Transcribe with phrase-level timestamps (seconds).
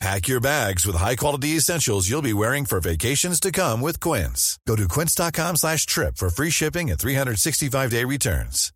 [0.00, 4.58] Pack your bags with high-quality essentials you'll be wearing for vacations to come with Quince.
[4.66, 8.72] Go to quince.com slash trip for free shipping and 365-day returns.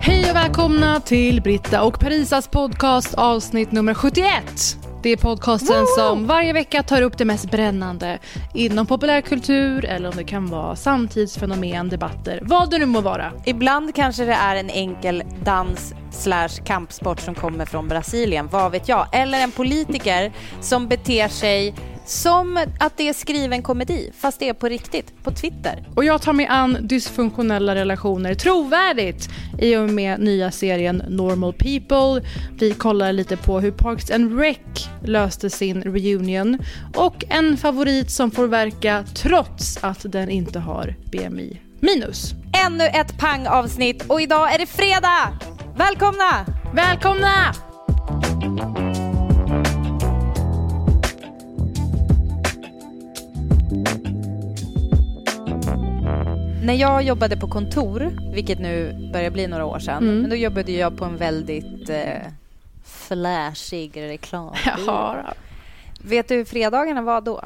[0.00, 4.76] Hej och välkomna till Britta och Parisas podcast avsnitt nummer 71.
[5.02, 8.18] Det är podcasten som varje vecka tar upp det mest brännande
[8.54, 13.32] inom populärkultur eller om det kan vara samtidsfenomen, debatter, vad det nu må vara.
[13.44, 18.88] Ibland kanske det är en enkel dans slash kampsport som kommer från Brasilien, vad vet
[18.88, 19.06] jag.
[19.12, 21.74] Eller en politiker som beter sig
[22.06, 25.88] som att det är skriven komedi, fast det är på riktigt, på Twitter.
[25.96, 32.28] Och jag tar mig an dysfunktionella relationer trovärdigt i och med nya serien Normal People.
[32.58, 34.58] Vi kollar lite på hur Parks and Rec
[35.04, 36.58] löste sin reunion
[36.94, 42.34] och en favorit som får verka trots att den inte har BMI minus.
[42.66, 45.38] Ännu ett pangavsnitt och idag är det fredag!
[45.76, 46.46] Välkomna!
[46.74, 47.54] Välkomna!
[56.62, 60.20] När jag jobbade på kontor, vilket nu börjar bli några år sedan, Mm.
[60.20, 62.22] men då jobbade jag på en väldigt eh,
[62.84, 64.54] flashig reklam.
[64.66, 65.32] Jaha, då.
[66.08, 67.40] Vet du hur fredagarna var då?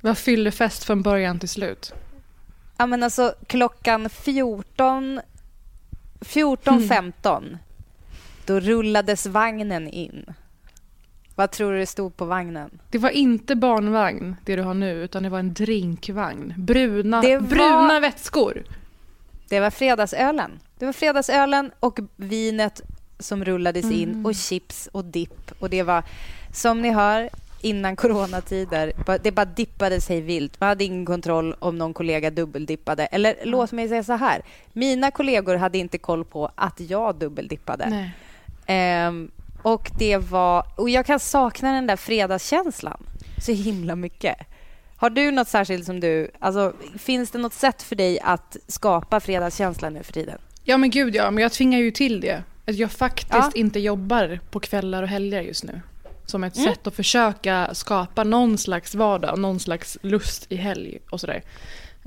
[0.00, 1.92] Det var fyllefest från början till slut.
[2.76, 5.20] Ja, men alltså klockan 14...
[6.20, 7.58] 14.15
[8.46, 10.24] då rullades vagnen in.
[11.38, 12.70] Vad tror du det stod på vagnen?
[12.90, 16.54] Det var inte barnvagn, det du har nu, utan det var en drinkvagn.
[16.56, 18.62] Bruna, var- bruna vätskor.
[19.48, 20.50] Det var fredagsölen.
[20.78, 22.80] Det var fredagsölen och vinet
[23.18, 25.50] som rullades in och chips och dipp.
[25.58, 26.02] Och det var,
[26.52, 27.30] som ni hör,
[27.60, 28.92] innan coronatider,
[29.22, 30.60] det bara dippade sig vilt.
[30.60, 33.06] Man hade ingen kontroll om någon kollega dubbeldippade.
[33.06, 34.42] Eller låt mig säga så här.
[34.72, 37.88] Mina kollegor hade inte koll på att jag dubbeldippade.
[37.90, 38.10] Nej.
[39.66, 40.66] Och det var...
[40.76, 43.02] Och jag kan sakna den där fredagskänslan
[43.38, 44.36] så himla mycket.
[44.96, 46.30] Har du något särskilt som du...
[46.38, 50.38] Alltså, finns det något sätt för dig att skapa fredagskänsla nu för tiden?
[50.64, 52.42] Ja men gud ja, men jag tvingar ju till det.
[52.66, 53.50] Att jag faktiskt Ja.
[53.54, 55.80] inte jobbar på kvällar och helger just nu.
[56.26, 61.20] Som ett sätt att försöka skapa någon slags vardag, någon slags lust i helg och
[61.20, 61.42] sådär.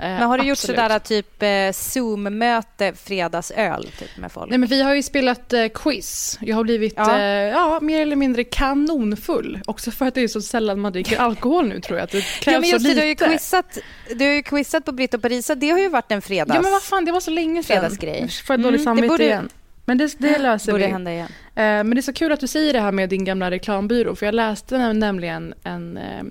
[0.02, 0.80] Eh, Men har du gjort absolut.
[0.80, 4.50] sådär typ eh, Zoom-möte, fredagsöl typ, med folk?
[4.50, 6.38] Nej men vi har ju spelat eh, quiz.
[6.40, 7.18] Jag har blivit Ja.
[7.18, 9.60] eh, ja, mer eller mindre kanonfull.
[9.66, 12.04] Också för att det är så sällan man dricker alkohol nu tror jag.
[12.04, 13.24] Att det krävs ja, men just så det, du har ju lite.
[13.28, 13.78] quizat,
[14.16, 15.54] du har ju quizat på Britt och Parisa.
[15.54, 16.54] Det har ju varit en fredags...
[16.54, 17.76] Ja men vad fan, det var så länge sedan.
[17.76, 18.28] Fredagsgrej.
[18.46, 19.48] Får jag dåligt Mm, samvete borde- igen.
[19.84, 20.90] Men det, det löser borde vi.
[20.92, 21.28] hända igen.
[21.46, 24.14] Eh, Men det är så kul att du säger det här med din gamla reklambyrå,
[24.16, 26.22] för jag läste näm- nämligen en, eh,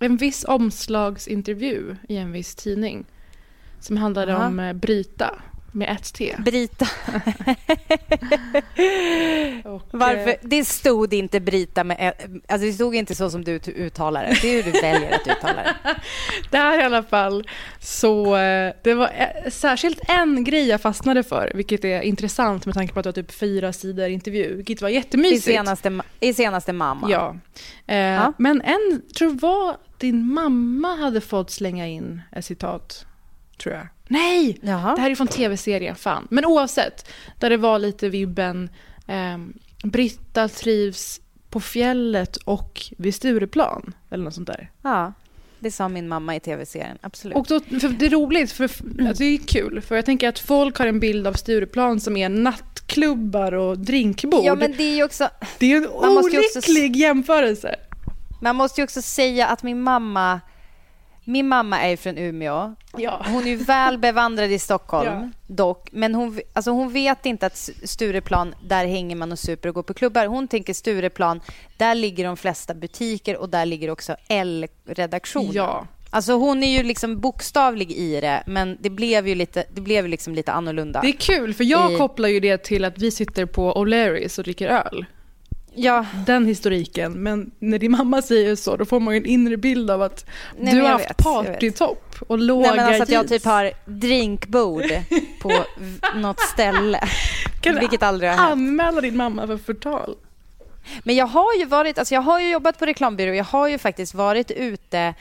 [0.00, 3.04] en viss omslagsintervju i en viss tidning
[3.80, 4.46] som handlade Aha.
[4.46, 6.34] om eh, Bryta med ett T.
[6.38, 6.86] Brita.
[9.64, 10.28] Och, Varför?
[10.28, 11.96] eh, Det stod inte Brita med...
[12.00, 14.38] ett- Alltså det stod inte så som du uttalar det.
[14.42, 15.76] Det är hur du väljer att uttala det.
[16.50, 17.48] Där i alla fall
[17.80, 19.10] så eh, det var
[19.44, 23.08] eh, särskilt en grej jag fastnade för, vilket är intressant med tanke på att det
[23.08, 25.44] var typ fyra sidor intervju, vilket var I jättemysigt.
[25.44, 27.10] senaste, ma- I senaste mamma.
[27.10, 27.36] Ja.
[27.94, 33.06] Eh, Men en, tror var din mamma hade fått slänga in ett citat,
[33.62, 33.86] tror jag.
[34.10, 34.58] Nej!
[34.62, 34.94] Jaha.
[34.94, 36.28] Det här är från tv-serien, fan.
[36.30, 38.70] Men oavsett, där det var lite vibben,
[39.06, 39.52] ehm,
[39.82, 41.20] Britta trivs
[41.50, 44.70] på fjället och vid Stureplan, eller något sånt där.
[44.82, 45.12] Ja,
[45.58, 46.98] det sa min mamma i tv-serien.
[47.00, 47.36] Absolut.
[47.36, 50.38] Och då, för det är roligt, för alltså det är kul, för jag tänker att
[50.38, 54.44] folk har en bild av Stureplan som är nattklubbar och drinkbord.
[54.44, 55.28] ja, men det är ju också...
[55.58, 57.76] det är en ju också olycklig jämförelse.
[58.40, 60.40] Man måste ju också säga att min mamma...
[61.24, 62.74] min mamma är ju från Umeå.
[62.96, 63.24] Ja.
[63.28, 65.28] Hon är ju väl bevandrad i Stockholm, Ja.
[65.46, 65.88] dock.
[65.92, 69.82] Men hon, alltså hon vet inte att Stureplan, där hänger man och super och går
[69.82, 70.26] på klubbar.
[70.26, 71.40] Hon tänker Stureplan,
[71.76, 75.52] där ligger de flesta butiker och där ligger också L-redaktionen.
[75.52, 75.86] Ja.
[76.12, 80.08] Alltså hon är ju liksom bokstavlig i det, men det blev ju lite, det blev
[80.08, 81.00] liksom lite annorlunda.
[81.00, 84.38] Det är kul, för jag I- kopplar ju det till att vi sitter på O'Larrys
[84.38, 85.04] och dricker öl.
[85.82, 87.12] Ja, Den historiken.
[87.12, 90.26] Men när din mamma säger så, då får man ju en inre bild av att
[90.58, 93.72] Nej, du har haft vet, partytopp och låga Nej, men alltså att jag typ har
[93.84, 94.84] drinkbord
[95.40, 95.64] på
[96.14, 97.00] något ställe.
[97.60, 98.52] Kan vilket aldrig har hänt.
[98.52, 100.16] anmäla din mamma för förtal?
[101.02, 103.34] Men jag har ju varit, alltså jag har ju jobbat på reklambyrå.
[103.34, 105.14] Jag har ju faktiskt varit ute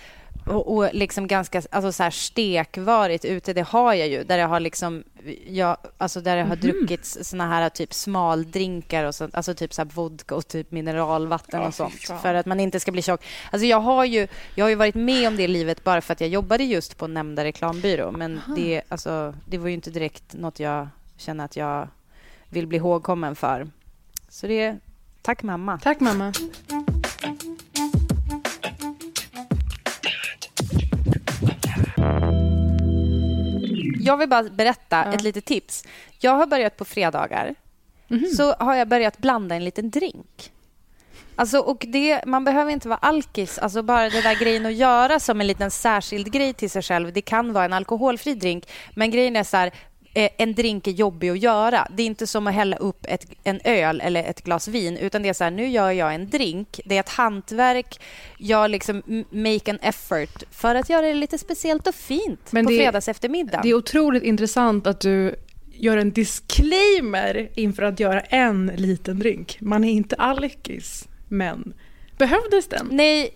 [0.49, 3.53] och, och liksom ganska alltså så här stekvarit ute.
[3.53, 4.23] Det har jag ju.
[4.23, 5.03] Där jag har liksom,
[5.47, 6.61] jag, alltså där jag har Mhm.
[6.61, 9.35] druckit såna här typ smaldrinkar och sånt.
[9.35, 11.93] Alltså typ så vodka och typ mineralvatten Ja, och sånt.
[11.93, 12.19] fan.
[12.21, 13.25] För att man inte ska bli tjock.
[13.51, 16.21] Alltså jag har ju, jag har ju varit med om det livet bara för att
[16.21, 18.11] jag jobbade just på nämnda reklambyrå.
[18.11, 20.87] Men det, alltså, det var ju inte direkt något jag
[21.17, 21.87] känner att jag
[22.49, 23.67] vill bli ihågkommen för.
[24.29, 24.77] Så det,
[25.21, 25.79] tack mamma.
[25.83, 26.33] Tack mamma.
[34.09, 35.83] Jag vill bara berätta ett litet tips.
[36.19, 37.55] Jag har börjat på fredagar.
[38.37, 40.51] Så har jag börjat blanda en liten drink.
[41.35, 43.57] Alltså, och det, man behöver inte vara alkis.
[43.57, 47.13] Alltså bara det där grejen att göra som en liten särskild grej till sig själv.
[47.13, 48.69] Det kan vara en alkoholfri drink.
[48.95, 49.71] Men grejen är så här,
[50.37, 51.87] en drink är jobbig att göra.
[51.97, 54.97] Det är inte som att hälla upp ett, en öl eller ett glas vin.
[54.97, 56.79] Utan det är så här, nu gör jag en drink.
[56.85, 58.01] Det är ett hantverk.
[58.37, 62.71] Jag liksom make an effort för att göra det lite speciellt och fint Men på
[62.71, 63.59] det- fredags eftermiddag.
[63.63, 65.35] Det är otroligt intressant att du
[65.73, 69.57] gör en disclaimer inför att göra en liten drink.
[69.61, 71.73] Man är inte alkis, men
[72.17, 72.87] behövdes den?
[72.91, 73.33] Nej,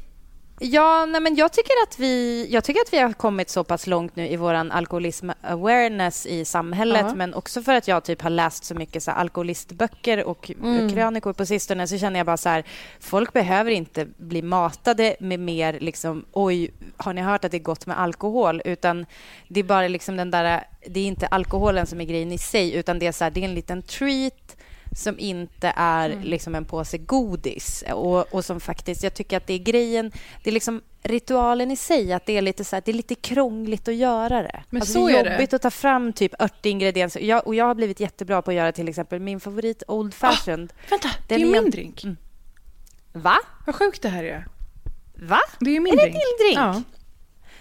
[0.66, 3.88] ja, nej men jag, tycker att vi, jag tycker att vi har kommit så pass
[3.88, 7.16] långt nu i vår alkoholism awareness i samhället Ja.
[7.16, 10.90] men också för att jag typ har läst så mycket så här, alkoholistböcker och Mm.
[10.94, 12.64] krönikor på sistone så känner jag bara så här,
[13.00, 17.60] folk behöver inte bli matade med mer liksom, oj, har ni hört att det är
[17.60, 18.62] gott med alkohol?
[18.66, 19.06] Utan
[19.48, 22.74] det är bara liksom den där, det är inte alkoholen som är grejen i sig
[22.74, 24.58] utan det är så här, det är en liten treat
[24.96, 26.24] som inte är Mm.
[26.24, 27.84] liksom en påse godis.
[27.94, 30.12] Och, och som faktiskt, jag tycker att det är grejen,
[30.44, 33.16] det är liksom ritualen i sig, att det är lite, så här, det är lite
[33.16, 34.64] krångligt att göra det.
[34.70, 35.32] Men alltså, så det är är det.
[35.34, 37.20] jobbigt att ta fram typ 80 ingredienser.
[37.20, 40.74] Jag, och jag har blivit jättebra på att göra till exempel min favorit Old Fashioned.
[40.90, 42.04] Vänta, det är är- min drink.
[42.04, 42.18] Mm.
[43.14, 43.36] Va?
[43.66, 44.48] Vad sjukt det här är.
[45.16, 45.40] Va?
[45.60, 46.14] Det är ju min Är det drink.
[46.16, 46.58] din drink?
[46.60, 46.82] Ja.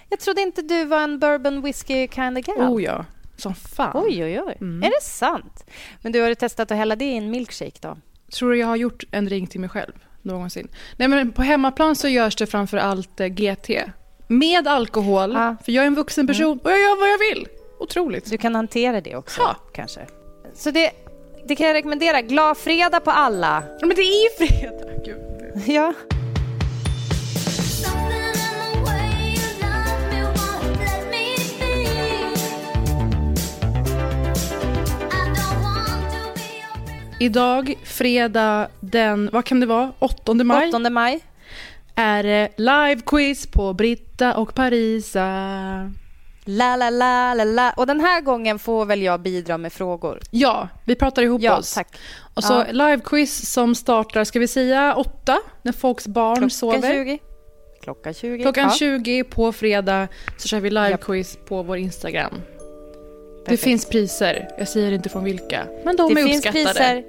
[0.09, 2.57] Jag trodde inte du var en bourbon whisky kind of gal.
[2.73, 3.05] Oh ja,
[3.43, 3.91] som fan.
[3.95, 4.57] Oj, oj, oj.
[4.61, 4.83] Mm.
[4.83, 5.65] Är det sant?
[6.03, 7.97] Men du har ju testat att hälla det i en milkshake då?
[8.33, 9.93] Tror du jag har gjort en drink till mig själv
[10.23, 10.69] någonsin?
[10.97, 13.71] Nej men på hemmaplan så görs det framför allt eh, GT.
[14.27, 15.57] Med alkohol, Ja.
[15.65, 17.49] för jag är en vuxen person och jag gör vad jag vill.
[17.81, 18.31] Otroligt.
[18.31, 19.57] Du kan hantera det också, Ja.
[19.75, 20.01] kanske.
[20.55, 20.91] Så det,
[21.49, 22.21] det kan jag rekommendera.
[22.23, 23.63] Glad fredag på alla!
[23.81, 25.05] Men det är ju fredag.
[25.05, 25.19] Gud.
[25.67, 25.93] Ja.
[37.23, 41.21] Idag, fredag den, vad kan det vara, 8 maj, 8 maj.
[41.95, 45.23] är det live-quiz på Britta och Parisa.
[46.45, 47.73] La, la, la, la, la.
[47.77, 50.21] Och den här gången får väl jag bidra med frågor.
[50.31, 51.75] Ja, vi pratar ihop Ja, oss.
[51.75, 51.97] tack.
[52.35, 52.65] Och så Ja.
[52.73, 56.93] live-quiz som startar, ska vi säga åtta, när folks barn Klockan sover.
[56.93, 57.19] 20.
[57.83, 58.43] Klockan 20.
[58.43, 58.71] Klockan ja.
[58.79, 60.09] 20 på fredag
[60.39, 62.35] så kör vi live-quiz på vår Instagram.
[63.45, 63.63] Det Perfekt.
[63.65, 66.65] finns priser, jag säger inte från vilka, men de Det är finns uppskattade.
[66.75, 67.05] priser.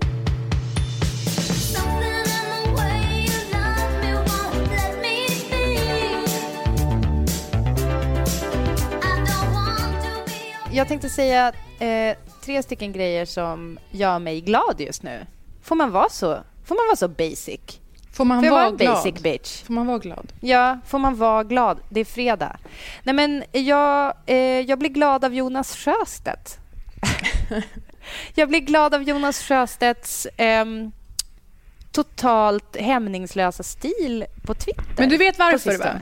[10.71, 15.25] Jag tänkte säga eh, tre stycken grejer som gör mig glad just nu.
[15.61, 17.79] Får man vara så, får man vara så basic?
[18.13, 18.95] Får man Får vara glad?
[18.95, 19.63] basic bitch?
[19.63, 20.33] Får man vara glad?
[20.39, 21.79] Ja, får man vara glad?
[21.89, 22.57] Det är fredag.
[23.03, 26.57] Nej, men jag, eh, jag blir glad av Jonas Sjöstedt.
[28.35, 30.91] jag blir glad av Jonas Sjöstedts ehm,
[31.91, 34.83] totalt hämningslösa stil på Twitter.
[34.97, 35.99] Men du vet varför va?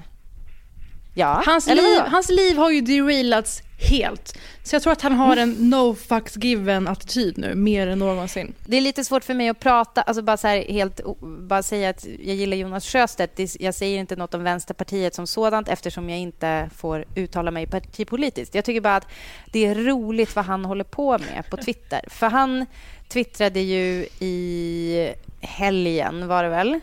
[1.13, 4.37] Ja, Hans liv, hans liv har ju derailats helt.
[4.63, 8.53] Så jag tror att han har en no fucks given attityd nu, mer än någonsin.
[8.65, 11.89] Det är lite svårt för mig att prata, alltså bara så här helt, bara säga
[11.89, 13.39] att jag gillar Jonas Sjöstedt.
[13.59, 18.55] Jag säger inte något om Vänsterpartiet som sådant eftersom jag inte får uttala mig partipolitiskt.
[18.55, 19.07] Jag tycker bara att
[19.51, 22.01] det är roligt vad han håller på med på Twitter.
[22.07, 22.65] För han
[23.07, 26.79] twittrade ju i helgen, var det väl?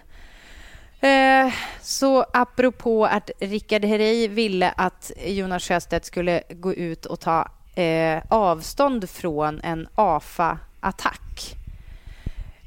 [1.00, 1.52] Eh,
[1.83, 8.23] så apropå att Rickard Herrey ville att Jonas Sjöstedt skulle gå ut och ta eh,
[8.28, 11.57] avstånd från en AFA-attack.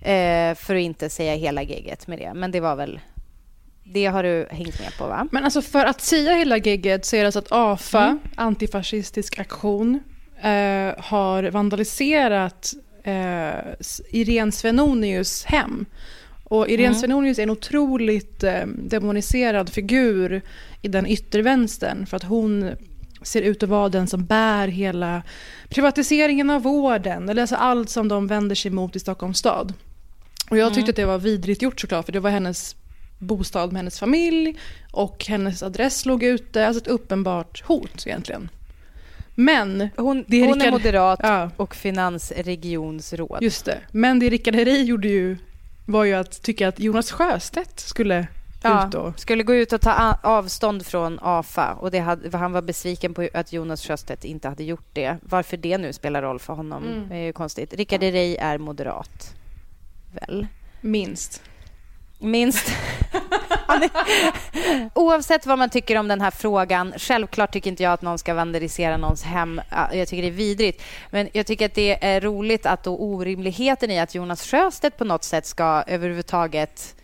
[0.02, 2.34] Eh, för att inte säga hela gegget med det.
[2.34, 3.00] Men det var väl...
[3.84, 5.28] Det har du hängt med på, va?
[5.32, 10.00] Men alltså för att säga hela gigget så är det så att AFA, antifascistisk aktion,
[10.42, 12.74] eh, har vandaliserat
[13.04, 13.52] eh,
[14.10, 15.86] Irene Svenonius hem.
[16.52, 20.42] Och Irene Svenonius är en otroligt eh, demoniserad figur
[20.82, 22.72] i den yttervänstern för att hon
[23.22, 25.24] ser ut att vara den som bär hela
[25.70, 29.74] privatiseringen av vården, eller alltså allt som de vänder sig mot i Stockholms stad.
[30.50, 32.76] Och jag tyckte att det var vidrigt gjort såklart, för det var hennes
[33.20, 34.58] bostad med hennes familj
[34.92, 38.50] och hennes adress låg ute, alltså ett uppenbart hot egentligen.
[39.36, 41.50] Men Hon, det hon är Rickard- moderat Ja.
[41.58, 43.38] och finansregionsråd.
[43.42, 43.78] Just det.
[43.92, 45.38] Men det Rickard Herrey gjorde ju
[45.92, 48.28] var ju att tycka att Jonas Sjöstedt skulle
[48.64, 49.20] Ja, ut och...
[49.20, 51.74] skulle gå ut och ta avstånd från AFA.
[51.74, 55.18] Och det hade, han var besviken på att Jonas Sjöstedt inte hade gjort det.
[55.22, 57.12] Varför det nu spelar roll för honom Mm.
[57.12, 57.74] är ju konstigt.
[57.74, 59.36] Rickard Herrey är moderat.
[60.14, 60.48] Väl?
[60.82, 61.42] Minst.
[62.20, 62.72] Minst.
[64.94, 66.94] Oavsett vad man tycker om den här frågan.
[66.98, 69.62] Självklart tycker inte jag att någon ska vandalisera någons hem.
[69.70, 70.84] Ja, Jag tycker det är vidrigt.
[71.10, 75.06] Men jag tycker att det är roligt att då orimligheten i att Jonas Sjöstedt på
[75.06, 76.96] något sätt ska överhuvudtaget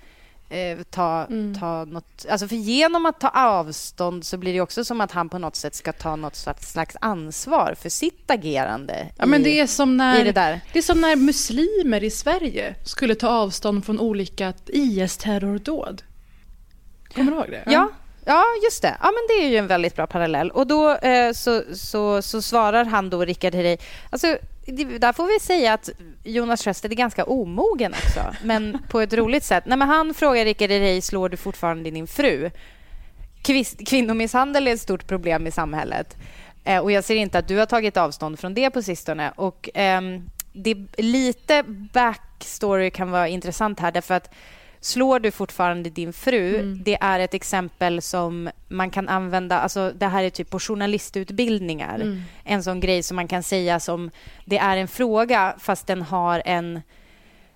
[0.49, 1.59] eh, ta, Mm.
[1.59, 2.25] ta något...
[2.29, 5.55] Alltså för genom att ta avstånd så blir det också som att han på något
[5.55, 9.07] sätt ska ta något slags ansvar för sitt agerande.
[9.17, 10.25] Ja, men i, det är som när...
[10.25, 10.61] det där.
[10.73, 16.03] Det är som när muslimer i Sverige skulle ta avstånd från olika IS-terrordåd.
[17.15, 17.63] Kommer du ihåg det?
[17.65, 17.89] Ja,
[18.25, 18.97] ja just det.
[19.01, 20.51] Ja, men det är ju en väldigt bra parallell.
[20.51, 23.77] Och då eh, så, så, så svarar han då, Rickard Herrey...
[24.09, 25.89] Alltså, det, där får vi säga att
[26.23, 29.63] Jonas Sjöstedt är ganska omogen också, men på ett roligt sätt.
[29.65, 32.51] Nej, men han frågar Rickard Herrey, slår du fortfarande din fru?
[33.41, 36.17] Kvist, kvinnomisshandel är ett stort problem i samhället.
[36.63, 39.31] Eh, och jag ser inte att du har tagit avstånd från det på sistone.
[39.35, 44.33] Och, ehm, det, lite backstory kan vara intressant här, därför att
[44.87, 50.05] slår du fortfarande din fru, det är ett exempel som man kan använda, alltså det
[50.07, 54.11] här är typ på journalistutbildningar, en sån grej som man kan säga som
[54.45, 56.81] det är en fråga fast den har en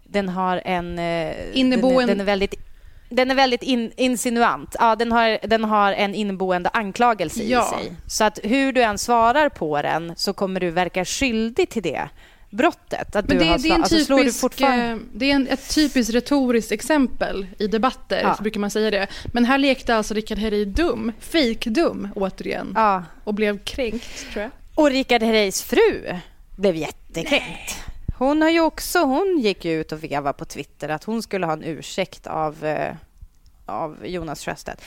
[0.04, 1.00] den har en...
[1.00, 2.56] eh, Inneboende- Den är, den är väldigt,
[3.10, 4.76] den är väldigt in, insinuant.
[4.80, 7.66] Ja, den, har, den har en inneboende anklagelse Ja.
[7.66, 7.94] i sig.
[8.08, 12.10] Så att hur du än svarar på den så kommer du verka skyldig till det
[12.52, 13.16] brottet.
[13.16, 14.86] Att Men du det, har det är, en alltså, du typisk, fortfarande...
[14.86, 18.36] eh, det är en, ett typiskt retoriskt exempel i debatter, Ja.
[18.36, 19.08] så brukar man säga det.
[19.34, 23.04] Men här lekte alltså Rickard Herrey dum, fake-dum återigen, Ja.
[23.24, 24.52] och blev kränkt tror jag.
[24.76, 26.16] Och Rickard Herreys fru
[26.56, 27.76] blev jättekränkt.
[28.18, 31.54] Hon har ju också, hon gick ut och vevade på Twitter att hon skulle ha
[31.54, 32.96] en ursäkt av, eh,
[33.66, 34.82] av Jonas Sjöstedt.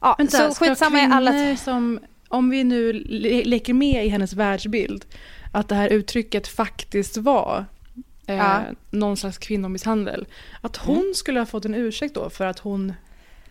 [0.00, 1.56] Ja, Vänta, så skitsamma i alla...
[1.56, 5.04] som, om vi nu le- leker med i hennes världsbild,
[5.52, 7.64] att det här uttrycket faktiskt var
[8.26, 8.58] eh, Ja.
[8.58, 8.76] Mm.
[8.90, 10.26] någon slags kvinnomisshandel,
[10.60, 12.92] att hon skulle ha fått en ursäkt då för att hon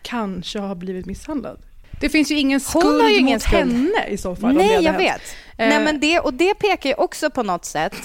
[0.02, 1.58] kanske har blivit misshandlad.
[2.00, 3.72] Det finns ju ingen Hon skuld har ju ingen mot skuld.
[3.72, 4.54] henne i så fall.
[4.54, 4.98] Nej, jag hänt.
[5.04, 5.22] vet.
[5.56, 7.96] Eh, Nej, men det, och det pekar ju också på något sätt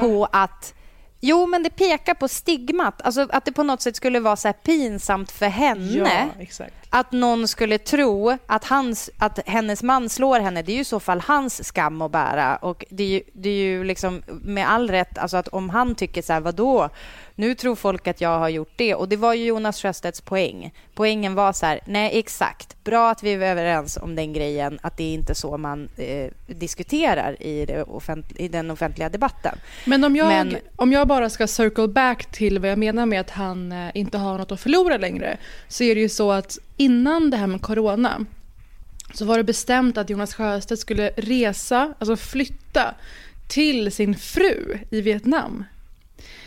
[0.00, 0.74] på att
[1.26, 3.02] Jo, men det pekar på stigmat.
[3.02, 7.12] Alltså att det på något sätt skulle vara så här pinsamt för henne Ja, att
[7.12, 11.00] någon skulle tro att, hans, att hennes man slår henne, det är ju i så
[11.00, 12.56] fall hans skam att bära.
[12.56, 15.94] Och det är ju, det är ju liksom med all rätt, alltså att om han
[15.94, 16.88] tycker så här, vadå,
[17.36, 18.94] nu tror folk att jag har gjort det.
[18.94, 20.74] Och det var ju Jonas Sjöstedts poäng.
[20.94, 24.96] Poängen var så här, nej exakt, bra att vi är överens om den grejen, att
[24.96, 29.58] det är inte så man eh, diskuterar i, offent- i den offentliga debatten.
[29.84, 33.20] Men om jag, Men- om jag bara ska circle back till vad jag menar med
[33.20, 35.36] att han eh, inte har något att förlora längre
[35.68, 38.24] så är det ju så att innan det här med corona
[39.14, 42.94] så var det bestämt att Jonas Sjöstedt skulle resa, alltså flytta
[43.48, 45.64] till sin fru i Vietnam.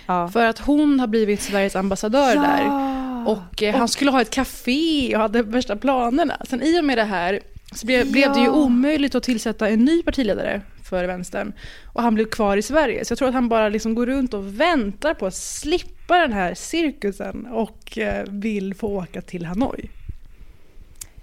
[0.07, 0.27] Ja.
[0.27, 2.97] För att hon har blivit Sveriges ambassadör där.
[3.27, 6.37] Och eh, han skulle ha ett café och hade värsta planerna.
[6.49, 7.39] Sen i och med det här
[7.71, 11.53] så blev, blev det ju omöjligt att tillsätta en ny partiledare för vänstern.
[11.93, 13.05] Och han blev kvar i Sverige.
[13.05, 16.33] Så jag tror att han bara liksom går runt och väntar på att slippa den
[16.33, 19.89] här cirkusen och eh, vill få åka till Hanoi.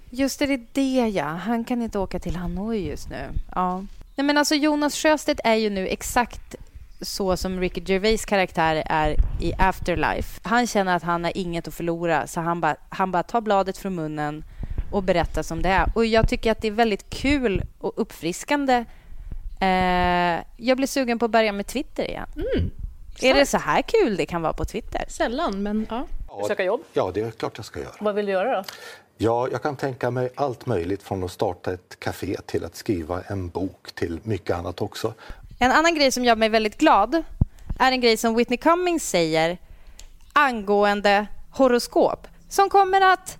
[0.09, 1.25] Just det, det är det ja.
[1.25, 3.27] Han kan inte åka till Hanoi just nu.
[3.55, 3.85] Ja.
[4.15, 6.55] Nej, men alltså Jonas Sjöstedt är ju nu exakt
[7.01, 10.39] så som Ricky Gervais karaktär är i Afterlife.
[10.43, 13.77] Han känner att han har inget att förlora, så han bara, han bara tar bladet
[13.77, 14.43] från munnen
[14.91, 15.91] och berättar som det är.
[15.95, 18.85] Och jag tycker att det är väldigt kul och uppfriskande.
[19.61, 22.27] Eh, jag blir sugen på att börja med Twitter igen.
[23.21, 25.05] Är det så här kul det kan vara på Twitter?
[25.07, 26.07] Sällan, men ja.
[26.47, 26.81] Söka jobb?
[26.93, 27.95] Ja, det är klart jag ska göra.
[27.99, 28.63] Vad vill du göra då?
[29.17, 33.21] Ja, jag kan tänka mig allt möjligt från att starta ett café till att skriva
[33.21, 35.13] en bok till mycket annat också.
[35.59, 37.23] En annan grej som gör mig väldigt glad
[37.79, 39.57] är en grej som Whitney Cummings säger
[40.33, 43.37] angående horoskop som kommer att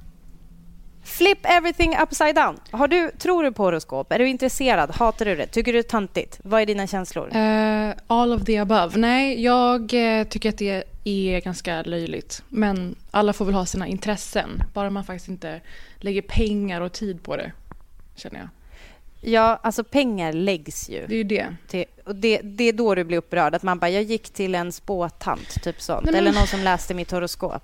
[1.03, 2.59] flip everything upside down.
[2.71, 4.11] Har du, tror du på horoskop?
[4.11, 4.91] Är du intresserad?
[4.95, 5.47] Hatar du det?
[5.47, 6.39] Tycker du det är töntigt?
[6.43, 7.35] Vad är dina känslor?
[7.35, 8.97] Uh, all of the above.
[8.97, 12.43] Nej, jag eh, tycker att det är ganska löjligt.
[12.49, 14.63] Men alla får väl ha sina intressen.
[14.73, 15.61] Bara man faktiskt inte
[15.97, 17.51] lägger pengar och tid på det,
[18.15, 18.49] känner jag.
[19.27, 21.05] Ja, alltså pengar läggs ju.
[21.07, 21.55] Det är ju det.
[21.67, 23.55] Till, och det, det är då du blir upprörd.
[23.55, 26.05] Att man bara, jag gick till en spåtant, typ sånt.
[26.05, 27.63] Nej, Eller någon som läste mitt horoskop.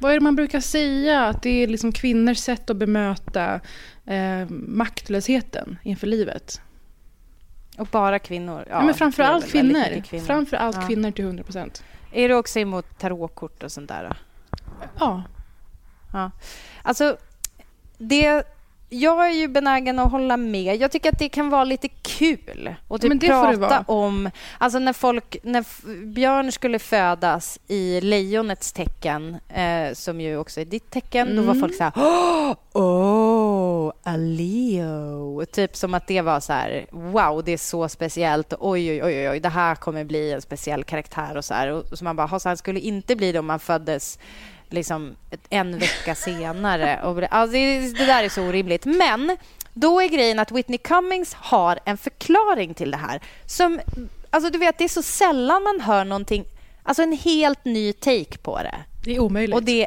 [0.00, 1.26] Vad är det man brukar säga?
[1.26, 3.60] Att det är liksom kvinnors sätt att bemöta
[4.06, 6.60] eh, maktlösheten inför livet.
[7.78, 8.64] Och bara kvinnor.
[8.70, 10.02] Ja, Ja, men framför allt kvinnor.
[10.04, 10.24] kvinnor.
[10.24, 10.86] Framför allt Ja.
[10.86, 11.84] kvinnor till 100 procent.
[12.12, 14.04] Är du också emot tarotkort och sånt där?
[14.04, 14.14] Då?
[15.00, 15.22] Ja.
[16.12, 16.30] Ja.
[16.82, 17.16] Alltså,
[17.98, 18.42] det,
[18.88, 20.76] jag är ju benägen att hålla med.
[20.76, 24.30] Jag tycker att det kan vara lite kul att typ prata om...
[24.58, 25.64] Alltså när, folk, när
[26.06, 31.52] Björn skulle födas i lejonets tecken, eh, som ju också är ditt tecken, då var
[31.52, 31.60] Mm.
[31.60, 31.92] folk så här...
[31.96, 35.44] "Åh, Oh, a Leo.
[35.52, 38.54] Typ som att det var så här, wow, det är så speciellt.
[38.60, 41.70] Oj, oj, oj, oj, det här kommer bli en speciell karaktär och så här.
[41.72, 44.18] Och så man bara, "Ha, så här skulle inte bli det om man föddes
[44.70, 45.16] liksom
[45.50, 47.00] en vecka senare.
[47.02, 48.84] Och, alltså, det, det där är så orimligt.
[48.84, 49.36] Men
[49.74, 53.20] då är grejen att Whitney Cummings har en förklaring till det här.
[53.46, 53.80] Som,
[54.30, 56.44] alltså du vet, det är så sällan man hör någonting,
[56.82, 58.74] alltså en helt ny take på det.
[59.04, 59.56] Det är omöjligt.
[59.56, 59.86] Och det...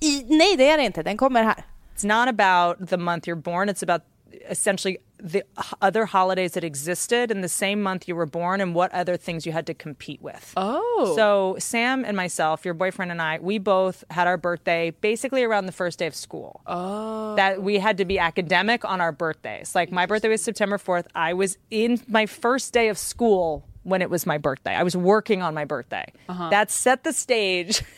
[0.00, 1.02] I, nej, det är det inte.
[1.02, 1.64] Den kommer här.
[1.96, 3.68] It's not about the month you're born.
[3.68, 4.02] It's about
[4.48, 5.42] essentially the
[5.82, 9.44] other holidays that existed in the same month you were born and what other things
[9.44, 10.52] you had to compete with.
[10.56, 11.12] Oh.
[11.16, 15.66] So Sam and myself, your boyfriend and I, we both had our birthday basically around
[15.66, 16.60] the first day of school.
[16.66, 17.34] Oh.
[17.36, 19.74] That we had to be academic on our birthdays.
[19.74, 21.06] Like my birthday was September 4th.
[21.14, 24.74] I was in my first day of school when it was my birthday.
[24.74, 26.04] I was working on my birthday.
[26.28, 26.50] Uh-huh.
[26.50, 27.82] That set the stage.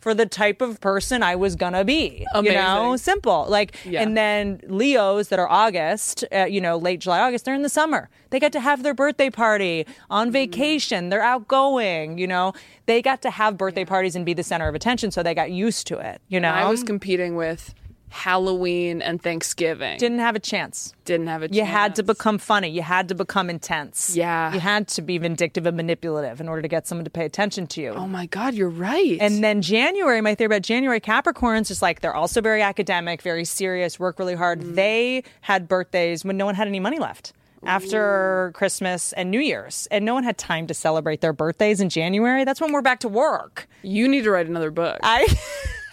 [0.00, 3.46] For the type of person I was gonna be, you know, simple.
[3.48, 4.02] Like, Yeah.
[4.02, 7.68] and then Leos that are August, uh, you know, late July, August, they're in the
[7.68, 8.08] summer.
[8.30, 11.08] They get to have their birthday party on vacation.
[11.08, 12.52] They're outgoing, you know.
[12.86, 15.50] They got to have birthday parties and be the center of attention, so they got
[15.50, 16.50] used to it, you know.
[16.50, 17.74] I was competing with
[18.08, 19.98] Halloween and Thanksgiving.
[19.98, 20.94] Didn't have a chance.
[21.04, 21.56] Didn't have a chance.
[21.56, 22.68] You had to become funny.
[22.68, 24.16] You had to become intense.
[24.16, 24.52] Yeah.
[24.52, 27.66] You had to be vindictive and manipulative in order to get someone to pay attention
[27.68, 27.90] to you.
[27.90, 29.18] Oh my God, you're right.
[29.20, 33.44] And then January, my theory about January Capricorns is like they're also very academic, very
[33.44, 34.60] serious, work really hard.
[34.60, 34.74] Mm.
[34.74, 37.32] They had birthdays when no one had any money left
[37.64, 41.88] after Christmas and New Year's, and no one had time to celebrate their birthdays in
[41.88, 42.44] January.
[42.44, 43.66] That's when we're back to work.
[43.82, 44.98] you need to write another book.
[45.02, 45.26] I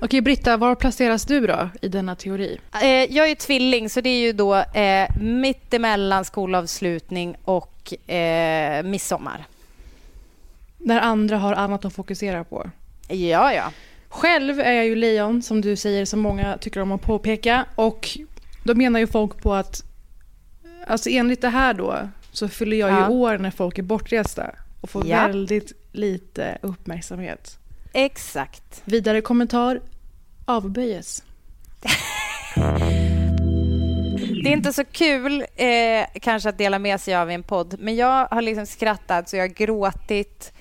[0.00, 2.58] Okej, Britta, var placeras du då i denna teori?
[2.82, 9.46] Eh, jag är tvilling, så det är ju då eh, mittemellan skolavslutning och eh, midsommar.
[10.78, 12.70] När andra har annat att fokusera på.
[13.08, 13.72] Ja, ja.
[14.08, 17.64] Själv är jag ju lejon, som du säger, som många tycker om att påpeka.
[17.74, 18.18] Och
[18.64, 19.82] då menar ju folk på att,
[20.86, 23.00] alltså enligt det här då, så fyller jag Ja.
[23.08, 25.26] ju år när folk är bortresta och får Ja.
[25.26, 27.58] väldigt lite uppmärksamhet.
[27.94, 28.82] Exakt.
[28.84, 29.80] Vidare kommentar
[30.44, 31.22] avböjes.
[34.44, 37.76] Det är inte så kul eh, kanske att dela med sig av i en podd,
[37.78, 40.52] men jag har liksom skrattat så jag har gråtit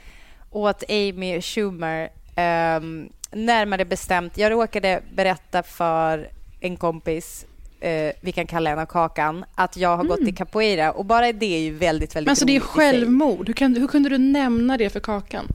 [0.52, 2.10] åt Amy Schumer.
[2.36, 7.46] ehm, närmare bestämt, jag råkade berätta för en kompis
[7.80, 11.56] eh, vi kan kalla henne Kakan, att jag har gått i capoeira och bara det
[11.56, 12.92] är ju väldigt, väldigt Men alltså det är roligt i sig.
[12.92, 13.48] självmord.
[13.48, 15.48] Hur, kan, hur kunde du nämna det för Kakan?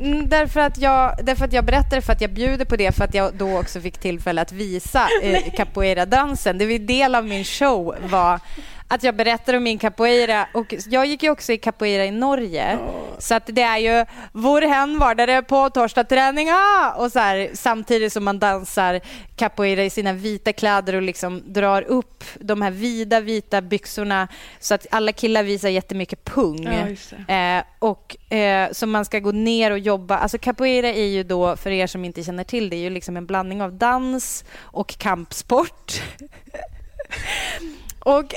[0.00, 3.04] Mm, därför, att jag, därför att jag berättade för att jag bjuder på det för
[3.04, 6.58] att jag då också fick tillfälle att visa eh, capoeira-dansen.
[6.58, 8.40] Det var en del av min show var
[8.88, 12.78] att jag berättade om min capoeira och jag gick ju också i capoeira i Norge.
[13.18, 16.90] Så att det är ju Vår hen var där på torsdagsträning ah!
[16.96, 19.00] och så här, samtidigt som man dansar
[19.36, 24.28] capoeira i sina vita kläder och liksom drar upp de här vida vita byxorna
[24.60, 26.64] så att alla killar visar jättemycket pung.
[26.64, 27.34] Det.
[27.34, 30.16] Eh, och eh, så man ska gå ner och jobba.
[30.16, 33.16] Alltså capoeira är ju då, för er som inte känner till det, är ju liksom
[33.16, 35.92] en blandning av dans och kampsport.
[38.04, 38.34] och,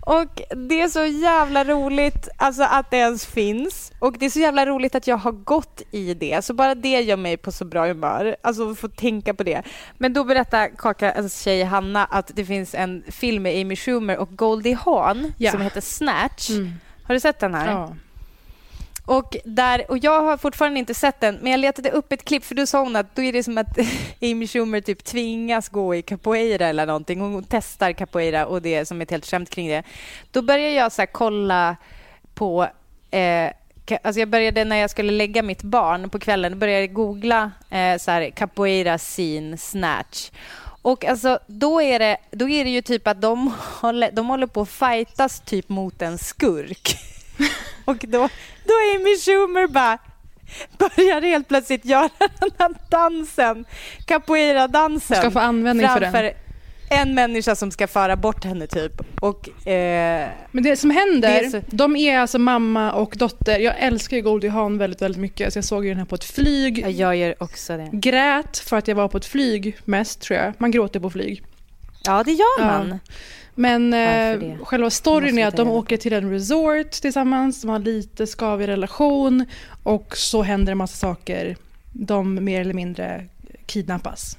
[0.00, 3.92] och det är så jävla roligt alltså, att det ens finns.
[3.98, 6.44] Och det är så jävla roligt att jag har gått i det.
[6.44, 8.36] Så bara det gör mig på så bra humör.
[8.42, 9.62] Alltså få tänka på det.
[9.98, 14.36] Men då berättar Kakas tjej Hanna att det finns en film med Amy Schumer och
[14.36, 15.50] Goldie Hawn Ja.
[15.50, 16.50] som heter Snatch.
[16.50, 16.72] Mm.
[17.02, 17.70] Har du sett den här?
[17.72, 17.94] Ja.
[19.06, 22.44] Och, där, och jag har fortfarande inte sett den, men jag letade upp ett klipp
[22.44, 23.78] för då sa hon att då är det som att
[24.22, 27.20] Amy Schumer typ tvingas gå i capoeira eller någonting.
[27.20, 29.82] Hon testar capoeira och det är som ett helt skämt kring det.
[30.30, 31.76] Då börjar jag så här kolla
[32.34, 32.68] på
[33.10, 33.50] eh,
[34.02, 37.50] Alltså jag började när jag skulle lägga mitt barn på kvällen, då började jag googla
[37.70, 40.30] eh, så här, capoeira scene snatch.
[40.82, 44.46] Och alltså, då, är det, då är det ju typ att de håller, de håller
[44.46, 46.96] på att fightas typ mot en skurk.
[47.84, 48.18] Och då,
[48.64, 49.98] då är Amy Schumer bara
[50.78, 53.64] börjar helt plötsligt göra den här dansen,
[54.06, 55.16] capoeira-dansen.
[55.16, 56.32] Ska få användning för den.
[56.90, 58.92] en människa som ska föra bort henne typ.
[59.20, 63.58] Och, eh, Men det som händer, Det är så- de är alltså mamma och dotter.
[63.58, 65.52] Jag älskar ju Goldie Hawn väldigt, väldigt mycket.
[65.52, 66.78] Så jag såg ju den här på ett flyg.
[66.78, 67.88] ja, jag gör också det.
[67.92, 70.52] Grät för att jag var på ett flyg mest tror jag.
[70.58, 71.42] Man gråter på flyg.
[72.04, 72.98] Ja, det gör Ja.
[73.58, 77.60] Men eh, själva storyn är att de åker till en resort tillsammans.
[77.60, 79.46] De har lite skavig relation
[79.82, 81.56] och så händer en massa saker.
[81.92, 83.26] De mer eller mindre
[83.66, 84.36] kidnappas.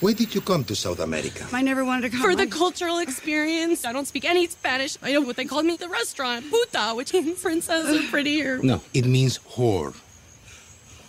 [0.00, 1.44] Why did you come to South America?
[1.52, 2.22] I never wanted to come.
[2.22, 3.84] For the cultural experience.
[3.84, 4.96] I don't speak any Spanish.
[5.02, 6.50] I know what they called me at the restaurant.
[6.50, 8.62] Puta, which means princess or pretty or...
[8.62, 9.92] No, it means whore.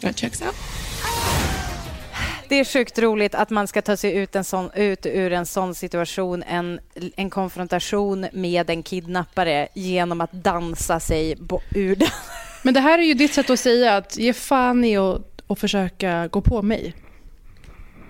[0.02, 0.56] That checks out.
[2.52, 5.46] Det är sjukt roligt att man ska ta sig ut, en sån, ut ur en
[5.46, 6.80] sån situation, en,
[7.16, 11.38] en konfrontation med en kidnappare genom att dansa sig
[11.76, 12.08] ur den.
[12.64, 15.60] Men det här är ju ditt sätt att säga att ge fan i att att
[15.60, 16.94] försöka gå på mig.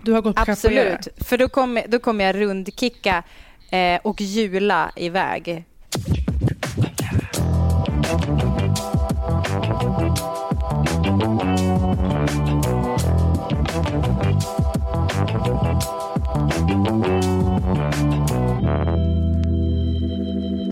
[0.03, 0.51] Du har gått på.
[0.51, 3.23] Absolut, för då kommer, då kommer jag rundkicka
[3.71, 5.65] eh, och jula iväg.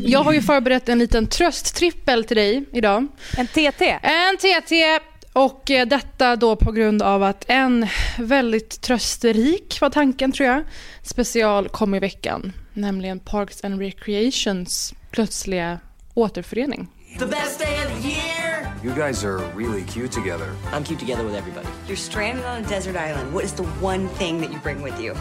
[0.10, 3.08] Jag har ju förberett en liten trösttrippel till dig idag.
[3.38, 4.00] En TT.
[4.02, 5.00] En TT
[5.34, 10.64] och eh, detta då på grund av att en väldigt trösterik var tanken tror jag,
[11.04, 12.54] special kom i veckan.
[12.74, 15.80] Nämligen Parks and Recreations plötsliga
[16.14, 16.88] återförening.
[17.20, 18.50] The best day of the year!
[18.84, 20.48] You guys are really cute together.
[20.74, 21.68] I'm cute together with everybody.
[21.88, 23.34] You're stranded on a desert island.
[23.34, 25.16] What is the one thing that you bring with you?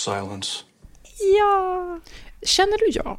[0.00, 0.64] Silence.
[1.38, 2.00] Ja.
[2.42, 3.18] Känner du ja?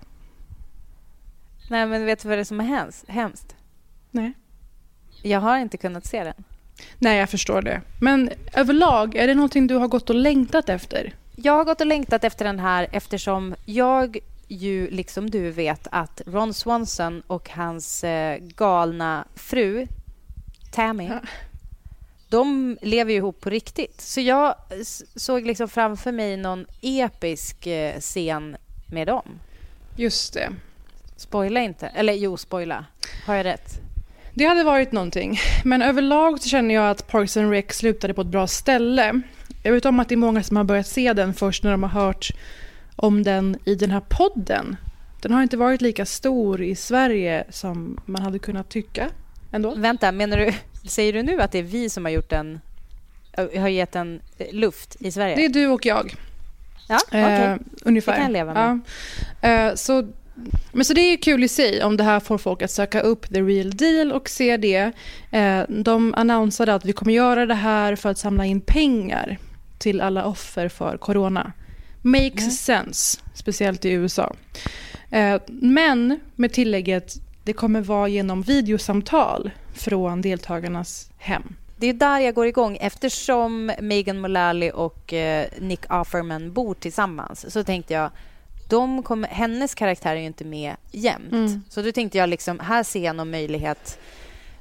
[1.70, 3.56] Nej, men vet du vad det är som är hems- hemskt?
[4.12, 4.34] Nej.
[5.22, 6.44] Jag har inte kunnat se den.
[6.98, 7.82] Nej, jag förstår det.
[8.02, 11.15] Men överlag, är det någonting du har gått och längtat efter?
[11.36, 14.17] Jag har gått och längtat efter den här eftersom jag
[14.48, 19.88] ju, liksom du, vet att Ron Swanson och hans eh, galna fru
[20.72, 21.10] Tammy,
[22.32, 24.02] de lever ju ihop på riktigt.
[24.02, 24.56] Så jag
[25.15, 29.39] såg liksom framför mig någon episk eh, scen med dem.
[29.96, 30.50] Just det.
[31.15, 31.88] Spoila inte.
[31.88, 32.86] Eller jo, spoila.
[33.26, 33.80] Har jag rätt?
[34.34, 35.39] Det hade varit någonting.
[35.63, 39.22] Men överlag så känner jag att Parks and Rec slutade på ett bra ställe.
[39.63, 41.84] Jag vet om att det är många som har börjat se den först när de
[41.84, 42.32] har hört
[42.96, 44.78] om den i den här podden.
[45.22, 49.10] Den har inte varit lika stor i Sverige som man hade kunnat tycka
[49.51, 49.73] ändå.
[49.75, 50.53] Vänta, menar du,
[50.89, 52.61] säger du nu att det är vi som har gjort den,
[53.35, 55.35] har gett den eh, luft i Sverige?
[55.35, 56.15] Det är du och jag.
[56.89, 57.21] Ja, okej.
[57.21, 58.11] Eh, ungefär.
[58.11, 58.79] Det kan jag leva med.
[59.41, 59.49] Ja.
[59.49, 60.07] Eh, så,
[60.71, 63.33] men så det är kul i sig om det här får folk att söka upp
[63.33, 64.91] the real deal och se det.
[65.31, 69.37] Eh, de annonsade att vi kommer göra det här för att samla in pengar
[69.77, 71.51] till alla offer för corona.
[72.01, 74.35] Makes sense, speciellt i USA.
[75.11, 81.56] Eh, men med tillägget, det kommer vara genom videosamtal från deltagarnas hem.
[81.77, 82.77] Det är där jag går igång.
[82.82, 88.12] Eftersom Megan Mullally och eh, Nick Offerman bor tillsammans så tänkte jag
[88.69, 91.32] de kommer, hennes karaktär är ju inte med jämt.
[91.32, 91.63] Mm.
[91.69, 93.99] Så då tänkte jag liksom, här ser jag någon möjlighet.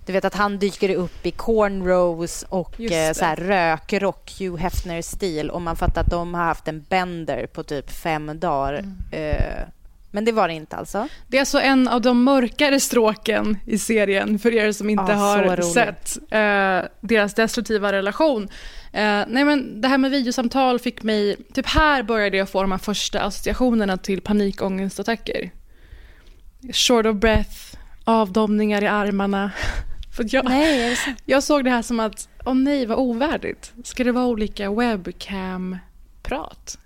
[0.06, 5.50] Du vet att han dyker upp i cornrows och eh, så här rökrock, Hugh Hefner-stil.
[5.50, 8.74] Och man fattar att de har haft en bender på typ fem dagar.
[8.74, 8.96] Mm.
[9.10, 9.68] Eh,
[10.10, 11.08] men det var det inte alltså.
[11.28, 15.12] Det är alltså en av de mörkare stråken i serien för er som inte så
[15.12, 18.48] har sett eh, deras destruktiva relation.
[18.92, 22.70] Eh, nej men det här med videosamtal fick mig, typ här började jag få de
[22.70, 25.50] här första associationerna till panikångestattacker.
[26.72, 29.50] Short of breath, avdomningar i armarna.
[30.16, 31.22] För jag, Nej, sant?
[31.24, 33.72] jag såg det här som att, åh nej vad ovärdigt.
[33.84, 36.78] Ska det vara olika webcam-prat?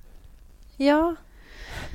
[0.77, 1.17] Ja.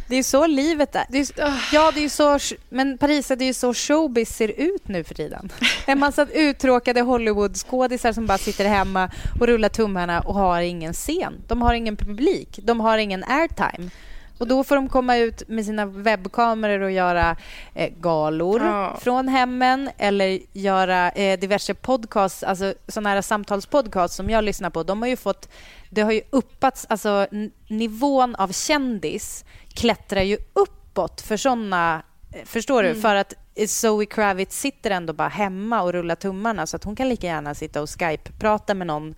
[0.09, 1.05] Det är så livet är.
[1.09, 5.03] Det är, ja, det är så, men Paris, det är så showbiz ser ut nu
[5.03, 5.51] för tiden.
[5.85, 11.33] En massa uttråkade Hollywood-skådisar som bara sitter hemma och rullar tummarna och har ingen scen.
[11.47, 12.59] De har ingen publik.
[12.63, 13.89] De har ingen airtime.
[14.37, 17.35] Och då får de komma ut med sina webbkameror och göra
[17.75, 18.97] eh, galor Ja.
[19.01, 24.83] från hemmen eller göra eh, diverse podcasts, alltså sådana här samtalspodcasts som jag lyssnar på.
[24.83, 25.49] De har ju fått,
[25.89, 27.27] det har ju uppats, alltså
[27.67, 29.45] nivån av kändis
[29.79, 32.03] klättrar ju uppåt för sådana
[32.45, 32.89] Förstår du?
[32.89, 33.01] Mm.
[33.01, 33.33] För att
[33.67, 37.55] Zoe Kravitz sitter ändå bara hemma och rullar tummarna så att hon kan lika gärna
[37.55, 39.15] sitta och Skype-prata med någon